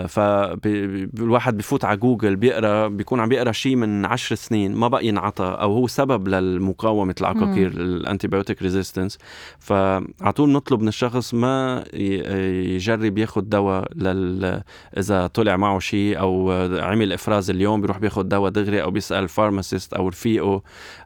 فالواحد 0.08 1.56
بفوت 1.58 1.84
على 1.84 1.96
جوجل 1.96 2.36
بيقرأ 2.36 2.88
بيكون 2.88 3.20
عم 3.20 3.28
بيقرأ 3.28 3.52
شيء 3.52 3.76
من 3.76 4.04
عشر 4.04 4.34
سنين 4.34 4.74
ما 4.74 4.88
بقى 4.88 5.06
ينعطى 5.06 5.44
أو 5.60 5.72
هو 5.72 5.86
سبب 5.86 6.28
للمقاومة 6.28 7.14
العقاقير 7.20 7.66
ال 7.66 7.71
antibiotic 7.71 8.25
resistance 8.62 9.18
فعلى 9.58 10.32
طول 10.36 10.50
نطلب 10.52 10.80
من 10.82 10.88
الشخص 10.88 11.34
ما 11.34 11.84
يجرب 11.94 13.18
ياخذ 13.18 13.40
دواء 13.40 13.88
لل 13.94 14.62
إذا 14.98 15.26
طلع 15.26 15.56
معه 15.56 15.78
شيء 15.78 16.18
أو 16.18 16.52
عمل 16.80 17.12
إفراز 17.12 17.50
اليوم 17.50 17.80
بيروح 17.80 17.98
بياخذ 17.98 18.22
دواء 18.22 18.50
دغري 18.50 18.82
أو 18.82 18.90
بيسأل 18.90 19.22
ال 19.24 19.31
pharmacist 19.31 19.94
أو 19.94 20.08
رفيقه 20.08 20.62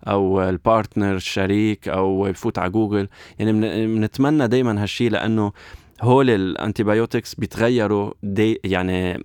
أو 0.08 0.42
ال 0.42 0.51
partner 0.51 1.14
الشريك 1.16 1.88
أو 1.88 2.22
بفوت 2.22 2.58
على 2.58 2.70
جوجل. 2.70 3.08
يعني 3.38 3.52
من- 3.52 3.94
بنتمنى 3.94 4.48
دائما 4.48 4.82
هالشيء 4.82 5.10
لأنه 5.10 5.52
هول 6.00 6.30
ال 6.30 6.39
antibiotics 6.39 7.34
بيتغيروا 7.34 8.12
دي 8.22 8.60
يعني 8.64 9.24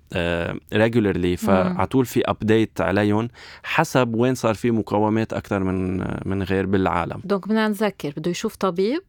regularly 0.73 1.38
فعلى 1.38 1.88
طول 1.88 2.05
في 2.05 2.21
update 2.21 2.82
عليهم 2.81 3.27
حسب 3.63 4.15
وين 4.15 4.35
صار 4.35 4.53
في 4.53 4.71
مقاومات 4.71 5.33
أكثر 5.33 5.63
من 5.63 5.97
من 6.25 6.43
غير 6.43 6.65
بالعالم. 6.65 7.21
donc 7.23 7.47
بدنا 7.47 7.67
نذكر 7.67 8.13
بده 8.17 8.31
يشوف 8.31 8.55
طبيب 8.55 9.03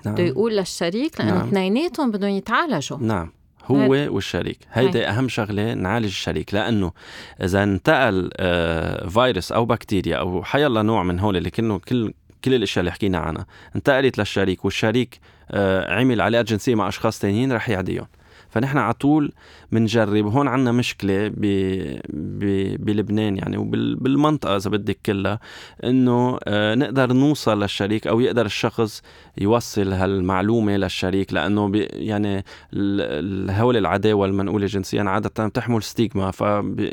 بده 0.00 0.10
نعم, 0.12 0.26
يقول 0.26 0.56
للشريك 0.56 1.20
لأنه 1.20 1.34
نعم. 1.34 1.48
اثنيناتهم 1.48 2.10
بدهم 2.10 2.30
يتعالجوا. 2.30 2.98
نعم. 2.98 3.32
هو 3.64 4.14
والشريك. 4.14 4.58
هيدي 4.72 5.08
أهم 5.08 5.28
شغلة 5.28 5.74
نعالج 5.74 6.06
الشريك. 6.06 6.54
لأنه 6.54 6.92
إذا 7.42 7.62
انتقل 7.62 8.30
آه، 8.36 9.08
فيروس 9.08 9.52
أو 9.52 9.64
بكتيريا 9.64 10.16
أو 10.16 10.42
حيلا 10.42 10.82
نوع 10.82 11.02
من 11.02 11.20
هول 11.20 11.36
اللي 11.36 11.50
كله 11.50 11.78
كل 11.78 12.12
كل 12.44 12.54
الأشياء 12.54 12.80
اللي 12.80 12.92
حكينا 12.92 13.18
عنها 13.18 13.46
انتقلت 13.76 14.18
للشريك 14.18 14.64
والشريك 14.64 15.20
عمل 15.88 16.20
علاقات 16.20 16.46
جنسيه 16.46 16.74
مع 16.74 16.88
أشخاص 16.88 17.18
تانيين 17.18 17.52
رح 17.52 17.68
يعديهم. 17.68 18.06
فنحن 18.56 18.78
على 18.78 18.92
طول 18.92 19.32
بنجرب 19.72 20.26
هون 20.26 20.48
عندنا 20.48 20.72
مشكلة 20.72 21.28
ب... 21.28 21.40
ب... 22.08 22.44
بلبنان 22.84 23.36
يعني 23.36 23.56
وبالمنطقه 23.56 24.56
إذا 24.56 24.70
بدك 24.70 24.98
كلها 25.06 25.40
إنه 25.84 26.38
آه، 26.44 26.74
نقدر 26.74 27.12
نوصل 27.12 27.62
للشريك 27.62 28.06
أو 28.06 28.20
يقدر 28.20 28.46
الشخص 28.46 29.02
يوصل 29.38 29.92
هالمعلومة 29.92 30.76
للشريك 30.76 31.32
لأنه 31.32 31.68
بي 31.68 31.82
يعني 31.82 32.44
هول 33.50 33.76
العدوى 33.76 34.26
المنقولة 34.26 34.66
جنسيا 34.66 35.02
عادة 35.02 35.46
بتحمل 35.46 35.82
stigma. 35.82 36.30
ف 36.30 36.40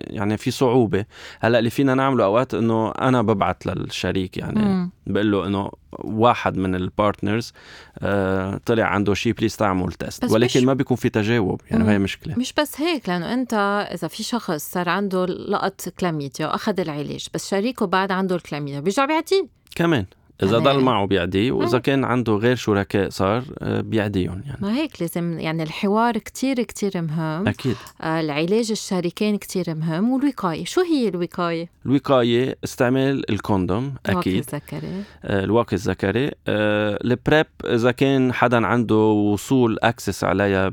يعني 0.07 0.37
في 0.37 0.51
صعوبة. 0.51 1.05
هلأ 1.39 1.59
اللي 1.59 1.69
فينا 1.69 1.95
نعمله 1.95 2.23
أوقات 2.23 2.53
إنه 2.53 2.91
أنا 2.91 3.21
ببعت 3.21 3.65
للشريك 3.65 4.37
يعني. 4.37 4.91
بقول 5.07 5.31
له 5.31 5.47
إنه 5.47 5.71
واحد 5.99 6.57
من 6.57 6.75
ال 6.75 6.84
partners 6.84 7.53
آه 7.99 8.59
طلع 8.65 8.83
عنده 8.83 9.13
شيء 9.13 9.33
please 9.33 9.57
تعمل 9.57 9.93
test 9.93 10.31
ولكن 10.31 10.65
ما 10.65 10.73
بيكون 10.73 10.97
في 10.97 11.09
تجاوب. 11.09 11.52
يعني 11.71 11.83
مم. 11.83 11.89
هي 11.89 11.99
مشكلة. 11.99 12.35
مش 12.39 12.53
بس 12.53 12.81
هيك 12.81 13.09
لأنه 13.09 13.33
أنت 13.33 13.53
إذا 13.93 14.07
في 14.07 14.23
شخص 14.23 14.71
صار 14.71 14.89
عنده 14.89 15.25
لقط 15.25 15.89
كلاميديا 15.89 16.47
واخذ 16.47 16.79
العلاج 16.79 17.27
بس 17.33 17.49
شريكه 17.49 17.85
بعد 17.85 18.11
عنده 18.11 18.35
الكلاميديا 18.35 18.79
بيرجع 18.79 19.05
بيعطيه. 19.05 19.47
كمان. 19.75 20.05
إذا 20.43 20.57
ضل 20.59 20.79
معه 20.79 21.05
بيعديه 21.05 21.51
وإذا. 21.51 21.79
كان 21.79 22.03
عنده 22.03 22.33
غير 22.33 22.55
شركاء 22.55 23.09
صار 23.09 23.43
آه، 23.59 23.81
بيعديهم 23.81 24.41
يعني. 24.45 24.57
ما 24.61 24.75
هيك 24.75 25.01
لازم 25.01 25.39
يعني 25.39 25.63
الحوار 25.63 26.17
كتير 26.17 26.63
كتير 26.63 26.91
مهم. 27.01 27.47
أكيد. 27.47 27.75
آه، 28.01 28.19
العلاج 28.19 28.71
الشريكين 28.71 29.37
كتير 29.37 29.75
مهم. 29.75 30.09
والوقاية 30.11 30.65
شو 30.65 30.81
هي 30.81 31.07
الوقاية؟ 31.07 31.69
الوقاية 31.85 32.57
استعمال 32.63 33.31
ال 33.31 33.40
condom 33.40 33.93
أكيد. 34.05 34.35
الذكري 34.53 35.03
آه، 35.25 35.43
الواقي 35.43 35.73
الذكري 35.75 36.31
آه، 36.47 36.99
ال 37.03 37.12
PrEP 37.12 37.45
إذا 37.65 37.91
كان 37.91 38.33
حدا 38.33 38.67
عنده 38.67 38.95
وصول 38.95 39.77
access 39.83 40.23
عليها 40.23 40.71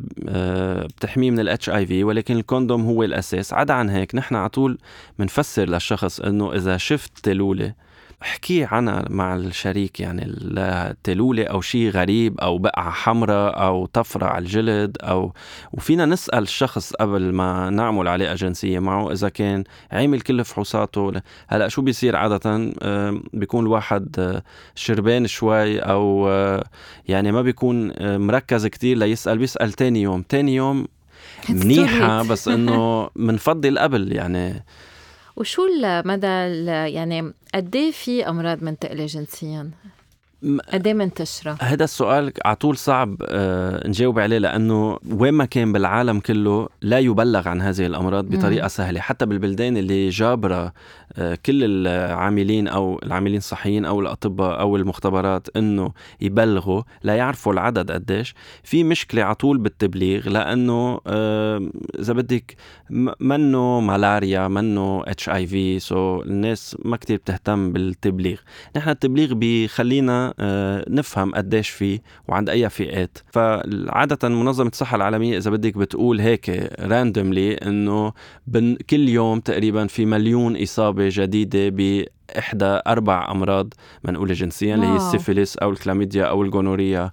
بتحميه 0.84 1.30
من 1.30 1.40
ال 1.40 1.70
HIV 1.70 2.04
ولكن 2.04 2.36
ال 2.36 2.43
condom 2.43 2.84
هو 2.84 3.02
الأساس. 3.02 3.52
عدا 3.52 3.74
عن 3.74 3.88
هيك 3.90 4.14
نحن 4.14 4.34
على 4.34 4.48
طول 4.48 4.78
بنفسر 5.18 5.68
للشخص 5.68 6.20
إنه 6.20 6.54
إذا 6.54 6.76
شفت 6.76 7.12
تلوله 7.22 7.74
أحكي 8.22 8.64
عنها 8.64 9.04
مع 9.10 9.34
الشريك 9.34 10.00
يعني 10.00 10.22
التلولة 10.26 11.44
أو 11.44 11.60
شيء 11.60 11.90
غريب 11.90 12.40
أو 12.40 12.58
بقعة 12.58 12.90
حمراء 12.90 13.62
أو 13.62 13.86
طفرة 13.86 14.26
على 14.26 14.42
الجلد 14.42 14.96
أو 15.00 15.32
وفينا 15.72 16.06
نسأل 16.06 16.42
الشخص 16.42 16.92
قبل 16.92 17.32
ما 17.32 17.70
نعمل 17.70 18.08
علاقة 18.08 18.34
جنسية 18.34 18.78
معه 18.78 19.12
إذا 19.12 19.28
كان 19.28 19.64
عمل 19.92 20.20
كل 20.20 20.44
فحوصاته. 20.44 21.12
هلأ 21.48 21.68
شو 21.68 21.82
بيصير 21.82 22.16
عادة؟ 22.16 22.72
بيكون 23.32 23.64
الواحد 23.64 24.16
آه، 24.18 24.42
شربان 24.74 25.26
شوي 25.26 25.78
أو 25.78 26.28
آه، 26.28 26.64
يعني 27.08 27.32
ما 27.32 27.42
بيكون 27.42 27.92
آه، 27.96 28.18
مركز 28.18 28.66
كتير 28.66 28.96
ليسأل 28.98 29.38
بيسأل 29.38 29.72
تاني 29.72 30.02
يوم. 30.02 30.22
تاني 30.22 30.54
يوم 30.54 30.86
منيحة. 31.48 32.22
بس 32.22 32.48
إنه 32.48 33.10
منفضل 33.16 33.78
قبل 33.78 34.12
يعني 34.12 34.64
وشو 35.40 35.62
المدى 35.66 36.26
ال- 36.26 36.94
يعني 36.94 37.32
قد 37.54 37.76
إيه 37.76 37.90
في 37.90 38.28
أمراض 38.28 38.62
منتقله 38.64 39.06
جنسيا؟ 39.06 39.70
قد 40.72 40.86
إيه 40.86 40.94
منتشرة؟ 40.94 41.56
هذا 41.60 41.84
السؤال 41.84 42.32
على 42.44 42.56
طول 42.56 42.76
صعب 42.76 43.16
آه، 43.28 43.88
نجاوب 43.88 44.18
عليه 44.18 44.38
لأنه 44.38 44.98
وين 45.10 45.34
ما 45.34 45.44
كان 45.44 45.72
بالعالم 45.72 46.20
كله 46.20 46.68
لا 46.82 46.98
يبلغ 46.98 47.48
عن 47.48 47.60
هذه 47.60 47.86
الأمراض 47.86 48.24
بطريقة 48.24 48.62
مم. 48.62 48.68
سهلة 48.68 49.00
حتى 49.00 49.26
بالبلدان 49.26 49.76
اللي 49.76 50.08
جابرة 50.08 50.72
كل 51.16 51.64
العاملين 51.64 52.68
أو 52.68 53.00
العاملين 53.02 53.36
الصحيين 53.36 53.84
أو 53.84 54.00
الأطباء 54.00 54.60
أو 54.60 54.76
المختبرات 54.76 55.48
إنه 55.56 55.92
يبلغوا 56.20 56.82
لا 57.02 57.14
يعرفوا 57.14 57.52
العدد 57.52 57.90
قديش. 57.90 58.34
في 58.62 58.84
مشكلة 58.84 59.22
على 59.22 59.34
طول 59.34 59.58
بالتبليغ 59.58 60.28
لأنه 60.28 61.00
آه، 61.06 61.70
إذا 61.98 62.12
بدك 62.12 62.56
منه 63.20 63.80
ملاريا 63.80 64.48
منه 64.48 65.02
HIV 65.06 65.78
so 65.78 66.22
الناس 66.22 66.76
ما 66.84 66.96
كتير 66.96 67.16
بتهتم 67.16 67.72
بالتبليغ. 67.72 68.38
نحن 68.76 68.90
التبليغ 68.90 69.34
بيخلينا 69.34 70.34
آه، 70.40 70.84
نفهم 70.88 71.34
قديش 71.34 71.68
في 71.68 72.00
وعند 72.28 72.48
أي 72.48 72.70
فئات. 72.70 73.18
فعادة 73.32 74.28
منظمة 74.28 74.68
الصحة 74.68 74.96
العالمية 74.96 75.36
إذا 75.38 75.50
بدك 75.50 75.78
بتقول 75.78 76.20
هيك 76.20 76.50
randomly 76.80 77.54
إنه 77.54 78.12
كل 78.90 79.08
يوم 79.08 79.40
تقريبا 79.40 79.86
في 79.86 80.06
مليون 80.06 80.62
إصابة 80.62 80.99
جديدة 81.08 81.68
ب 81.68 82.04
إحدى 82.38 82.80
أربع 82.86 83.30
أمراض 83.30 83.74
منقولة 84.04 84.34
جنسيا 84.34 84.74
اللي 84.74 84.86
هي. 84.86 84.96
السيفيليس 84.96 85.56
أو 85.56 85.70
الكلاميديا 85.70 86.24
أو 86.24 86.42
ال 86.42 86.49
gonorrhea 86.49 87.10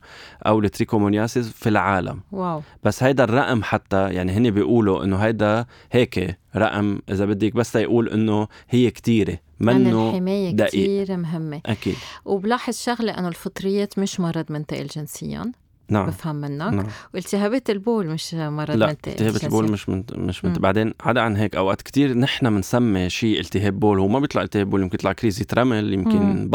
أو 0.47 0.59
ال 0.59 0.65
trichomoniasis 0.65 1.49
في 1.49 1.69
العالم. 1.69 2.21
wow. 2.31 2.61
بس 2.83 3.03
هيدا 3.03 3.23
الرقم 3.23 3.63
حتى 3.63 4.13
يعني 4.13 4.31
هن 4.31 4.51
بيقولوا 4.51 5.03
إنه 5.03 5.17
هيدا 5.17 5.65
هيك 5.91 6.37
رقم 6.55 6.99
إذا 7.09 7.25
بدك 7.25 7.53
بس 7.53 7.75
يقول 7.75 8.09
إنه 8.09 8.47
هي 8.69 8.91
كتيرة 8.91 9.37
منه 9.59 10.09
الحماية 10.09 10.51
دقيق. 10.51 10.69
كتير 10.69 11.17
مهمة. 11.17 11.61
أكيد. 11.65 11.95
وبلاحظ 12.25 12.73
شغلة 12.73 13.11
إنه 13.11 13.27
الفطريات 13.27 13.99
مش 13.99 14.19
مرض 14.19 14.45
منتقل 14.49 14.87
جنسيا. 14.87 15.51
نعم 15.89 16.05
بفهم 16.07 16.35
منك 16.35 16.73
نعم 16.73 16.85
والتهابات 17.13 17.69
البول 17.69 18.07
مش 18.07 18.33
مرض 18.33 18.71
لا 18.71 18.87
منتقل 18.87 19.11
التهاب 19.11 19.43
البول. 19.43 19.71
مش 19.71 19.89
من 19.89 20.03
مش 20.15 20.45
من 20.45 20.51
مم. 20.51 20.57
بعدين 20.59 20.93
عدا 21.01 21.21
عن 21.21 21.35
هيك 21.35 21.55
أوقات 21.55 21.81
كتير 21.81 22.13
نحن 22.17 22.49
بنسمي 22.49 23.09
شيء 23.09 23.39
التهاب 23.39 23.79
بول 23.79 23.99
هو 23.99 24.07
ما 24.07 24.19
بيطلع 24.19 24.41
التهاب 24.41 24.69
بول 24.69 24.81
يمكن 24.81 24.95
يطلع 24.95 25.13
كريزي 25.13 25.43
ترمل 25.43 25.93
يمكن 25.93 26.19
مم. 26.19 26.49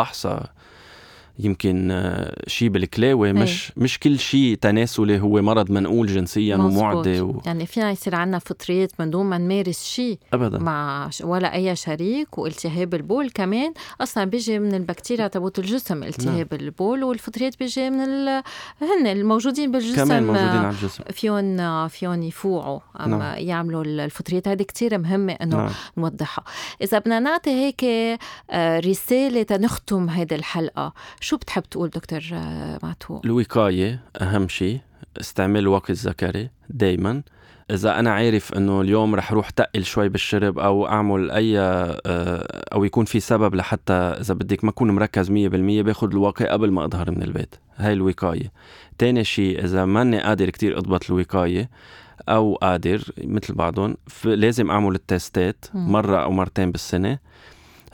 يمكن 1.39 1.91
آه، 1.91 2.43
شيء 2.47 2.69
بالكلاوي 2.69 3.33
مش 3.33 3.73
مش 3.77 3.99
كل 3.99 4.19
شيء 4.19 4.55
تناسلي 4.55 5.21
هو 5.21 5.43
مرض 5.43 5.71
منقول 5.71 6.07
جنسيا. 6.07 6.57
ومعدي 6.57 7.21
و... 7.21 7.43
يعني 7.47 7.67
فينا 7.67 7.91
يصير 7.91 8.15
عنا 8.15 8.39
فطريات 8.39 8.93
من 8.99 9.11
دون 9.11 9.27
ما 9.27 9.39
نمارس 9.39 9.85
شيء 9.85 10.19
ابدا. 10.33 10.59
مع 10.59 11.11
ولا 11.25 11.55
أي 11.55 11.77
شريك 11.77 12.39
والتهاب 12.39 12.95
البول 12.95 13.31
كمان. 13.31 13.73
أصلا 14.01 14.25
بيجي 14.25 14.59
من 14.59 14.75
البكتيريا 14.75 15.29
تبوت 15.29 15.59
الجسم 15.59 16.03
التهاب 16.03 16.49
نعم. 16.55 16.61
البول 16.61 17.05
والفطريات 17.05 17.59
بيجي 17.59 17.91
من 17.91 18.01
ال... 18.01 18.43
هن 18.83 19.07
الموجودين 19.07 19.71
بالجسم 19.71 20.05
كمان 20.05 20.23
موجودين 20.23 20.49
آه، 20.49 20.59
على 20.59 20.77
الجسم. 20.77 21.05
فيهم 21.11 21.89
فيهم 21.89 22.23
يفوعوا 22.23 22.81
أما 23.01 23.17
نعم. 23.17 23.35
يعملوا 23.39 23.85
الفطريات 23.85 24.49
هذه 24.49 24.63
كتير 24.63 24.99
مهمة 24.99 25.33
إنه 25.33 25.57
نعم. 25.57 25.71
نوضحها. 25.97 26.45
إذا 26.83 26.99
بدنا 26.99 27.21
نعطي 27.21 27.51
هيك 27.51 27.85
آه، 28.51 28.81
رسالة 28.81 29.43
تنختم 29.43 30.09
هيدي 30.09 30.35
الحلقة. 30.35 30.93
شو 31.23 31.37
بتحب 31.37 31.63
تقول 31.63 31.89
دكتور 31.89 32.21
معتوق؟ 32.83 33.21
الوقاية 33.25 34.01
أهم 34.21 34.49
شيء 34.49 34.81
استعمال 35.21 35.61
الوقت 35.61 35.91
الذكري 35.91 36.51
دايما. 36.71 37.23
إذا 37.71 37.99
أنا 37.99 38.13
عارف 38.13 38.53
إنه 38.53 38.81
اليوم 38.81 39.15
رح 39.15 39.33
روح 39.33 39.51
تقل 39.51 39.85
شوي 39.85 40.09
بالشرب 40.09 40.59
أو 40.59 40.87
أعمل 40.87 41.31
أي 41.31 41.59
آه، 41.59 42.01
أو 42.73 42.85
يكون 42.85 43.05
في 43.05 43.21
سبب 43.21 43.55
لحتى 43.55 43.93
إذا 43.93 44.35
بدك 44.35 44.65
ما 44.65 44.71
أكون 44.71 44.91
مركز 44.91 45.31
100% 45.31 45.33
باخذ 45.83 46.11
الواقي 46.11 46.47
قبل 46.47 46.71
ما 46.71 46.85
أظهر 46.85 47.11
من 47.11 47.23
البيت. 47.23 47.55
هاي 47.77 47.93
الوقاية. 47.93 48.53
تاني 48.99 49.25
شيء 49.25 49.65
إذا 49.65 49.85
ماني 49.85 50.21
قادر 50.21 50.51
كتير 50.51 50.79
أضبط 50.79 51.11
الوقاية 51.11 51.71
أو 52.29 52.55
قادر 52.55 53.03
مثل 53.25 53.55
بعضهم 53.55 53.97
لازم 54.25 54.71
أعمل 54.71 54.95
التستات 54.95 55.65
مرة 55.75 56.17
أو 56.17 56.31
مرتين 56.31 56.73
بالسنة. 56.73 57.19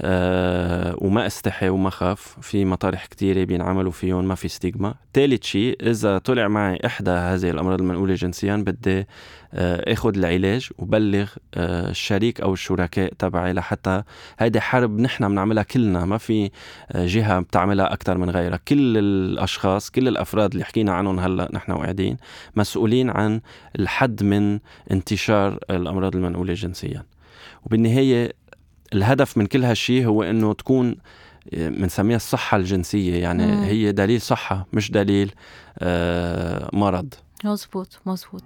أه 0.01 0.95
وما 0.99 1.27
استحي 1.27 1.69
وما 1.69 1.91
خاف. 1.91 2.37
في 2.41 2.65
مطارح 2.65 3.07
كتيرة 3.07 3.45
بينعملوا 3.45 3.93
فيهم 3.93 4.29
ما 4.29 4.35
في 4.35 4.49
ستيغما. 4.49 4.95
ثالث 5.15 5.45
شيء 5.45 5.77
إذا 5.83 6.19
طلع 6.19 6.49
معي 6.49 6.79
إحدى 6.87 7.11
هذه 7.11 7.51
الأمراض 7.51 7.81
المنقولة 7.81 8.15
جنسيا 8.15 8.57
بدي 8.57 9.07
أه 9.55 9.93
آخذ 9.93 10.17
العلاج 10.17 10.69
وبلغ 10.79 11.31
أه 11.55 11.91
الشريك 11.91 12.41
أو 12.41 12.53
الشركاء 12.53 13.13
تبعي 13.19 13.53
لحتى 13.53 14.03
هيدي 14.39 14.61
حرب 14.61 15.01
نحن 15.01 15.29
بنعملها 15.29 15.63
كلنا. 15.63 16.05
ما 16.05 16.19
في 16.19 16.51
آه، 16.93 17.07
جهة 17.07 17.41
بتعملها 17.41 17.93
أكثر 17.93 18.19
من 18.19 18.31
غيرها. 18.31 18.61
كل 18.69 18.99
الأشخاص 18.99 19.91
كل 19.91 20.09
الأفراد 20.09 20.53
اللي 20.53 20.65
حكينا 20.65 20.93
عنهم 20.93 21.21
هلأ 21.21 21.49
نحن 21.53 21.73
وقاعدين 21.73 22.17
مسؤولين 22.57 23.11
عن 23.11 23.41
الحد 23.79 24.23
من 24.23 24.59
انتشار 24.91 25.59
الأمراض 25.71 26.17
المنقوله 26.17 26.55
جنسيا. 26.55 27.03
وبالنهاية 27.67 28.33
الهدف 28.95 29.39
من 29.39 29.47
كل 29.47 29.65
هالشيء 29.65 30.07
هو 30.07 30.23
إنه 30.23 30.53
تكون 30.55 30.97
بنسميها 31.53 32.17
الصحة 32.17 32.57
الجنسية. 32.57 33.23
يعني 33.23 33.47
مم. 33.47 33.63
هي 33.63 33.93
دليل 33.93 34.21
صحة 34.21 34.67
مش 34.73 34.91
دليل 34.91 35.33
آه 35.79 36.71
مرض. 36.73 37.15
مزبوط 37.45 38.01
مزبوط 38.07 38.45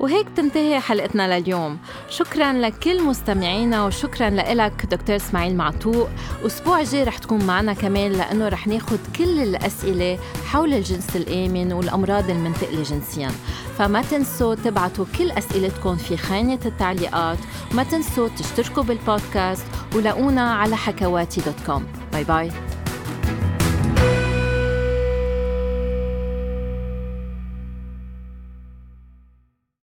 وهيك 0.00 0.26
تنتهي 0.36 0.80
حلقتنا 0.80 1.38
لليوم. 1.38 1.78
شكرا 2.10 2.52
لكل 2.52 3.02
مستمعينا 3.02 3.84
وشكرا 3.84 4.30
لك 4.30 4.86
دكتور 4.90 5.16
إسماعيل 5.16 5.56
معتوق. 5.56 6.08
أسبوع 6.46 6.82
جاي 6.82 7.04
رح 7.04 7.18
تكون 7.18 7.44
معنا 7.44 7.72
كمان 7.72 8.12
لأنه 8.12 8.48
رح 8.48 8.66
ناخد 8.66 8.98
كل 9.18 9.42
الأسئلة 9.42 10.18
حول 10.46 10.74
الجنس 10.74 11.16
الآمن 11.16 11.72
والأمراض 11.72 12.30
المنتقله 12.30 12.82
جنسيا. 12.82 13.30
فما 13.78 14.02
تنسوا 14.02 14.54
تبعتوا 14.54 15.04
كل 15.18 15.30
أسئلتكم 15.30 15.96
في 15.96 16.16
خانة 16.16 16.60
التعليقات. 16.66 17.38
ما 17.72 17.82
تنسوا 17.82 18.28
تشتركوا 18.28 18.82
بالبودكاست 18.82 19.66
ولاقونا 19.94 20.54
على 20.54 20.76
حكواتي 20.76 21.40
dot 21.40 21.60
com. 21.66 21.86
Bye 22.12 22.24
bye. 22.24 22.52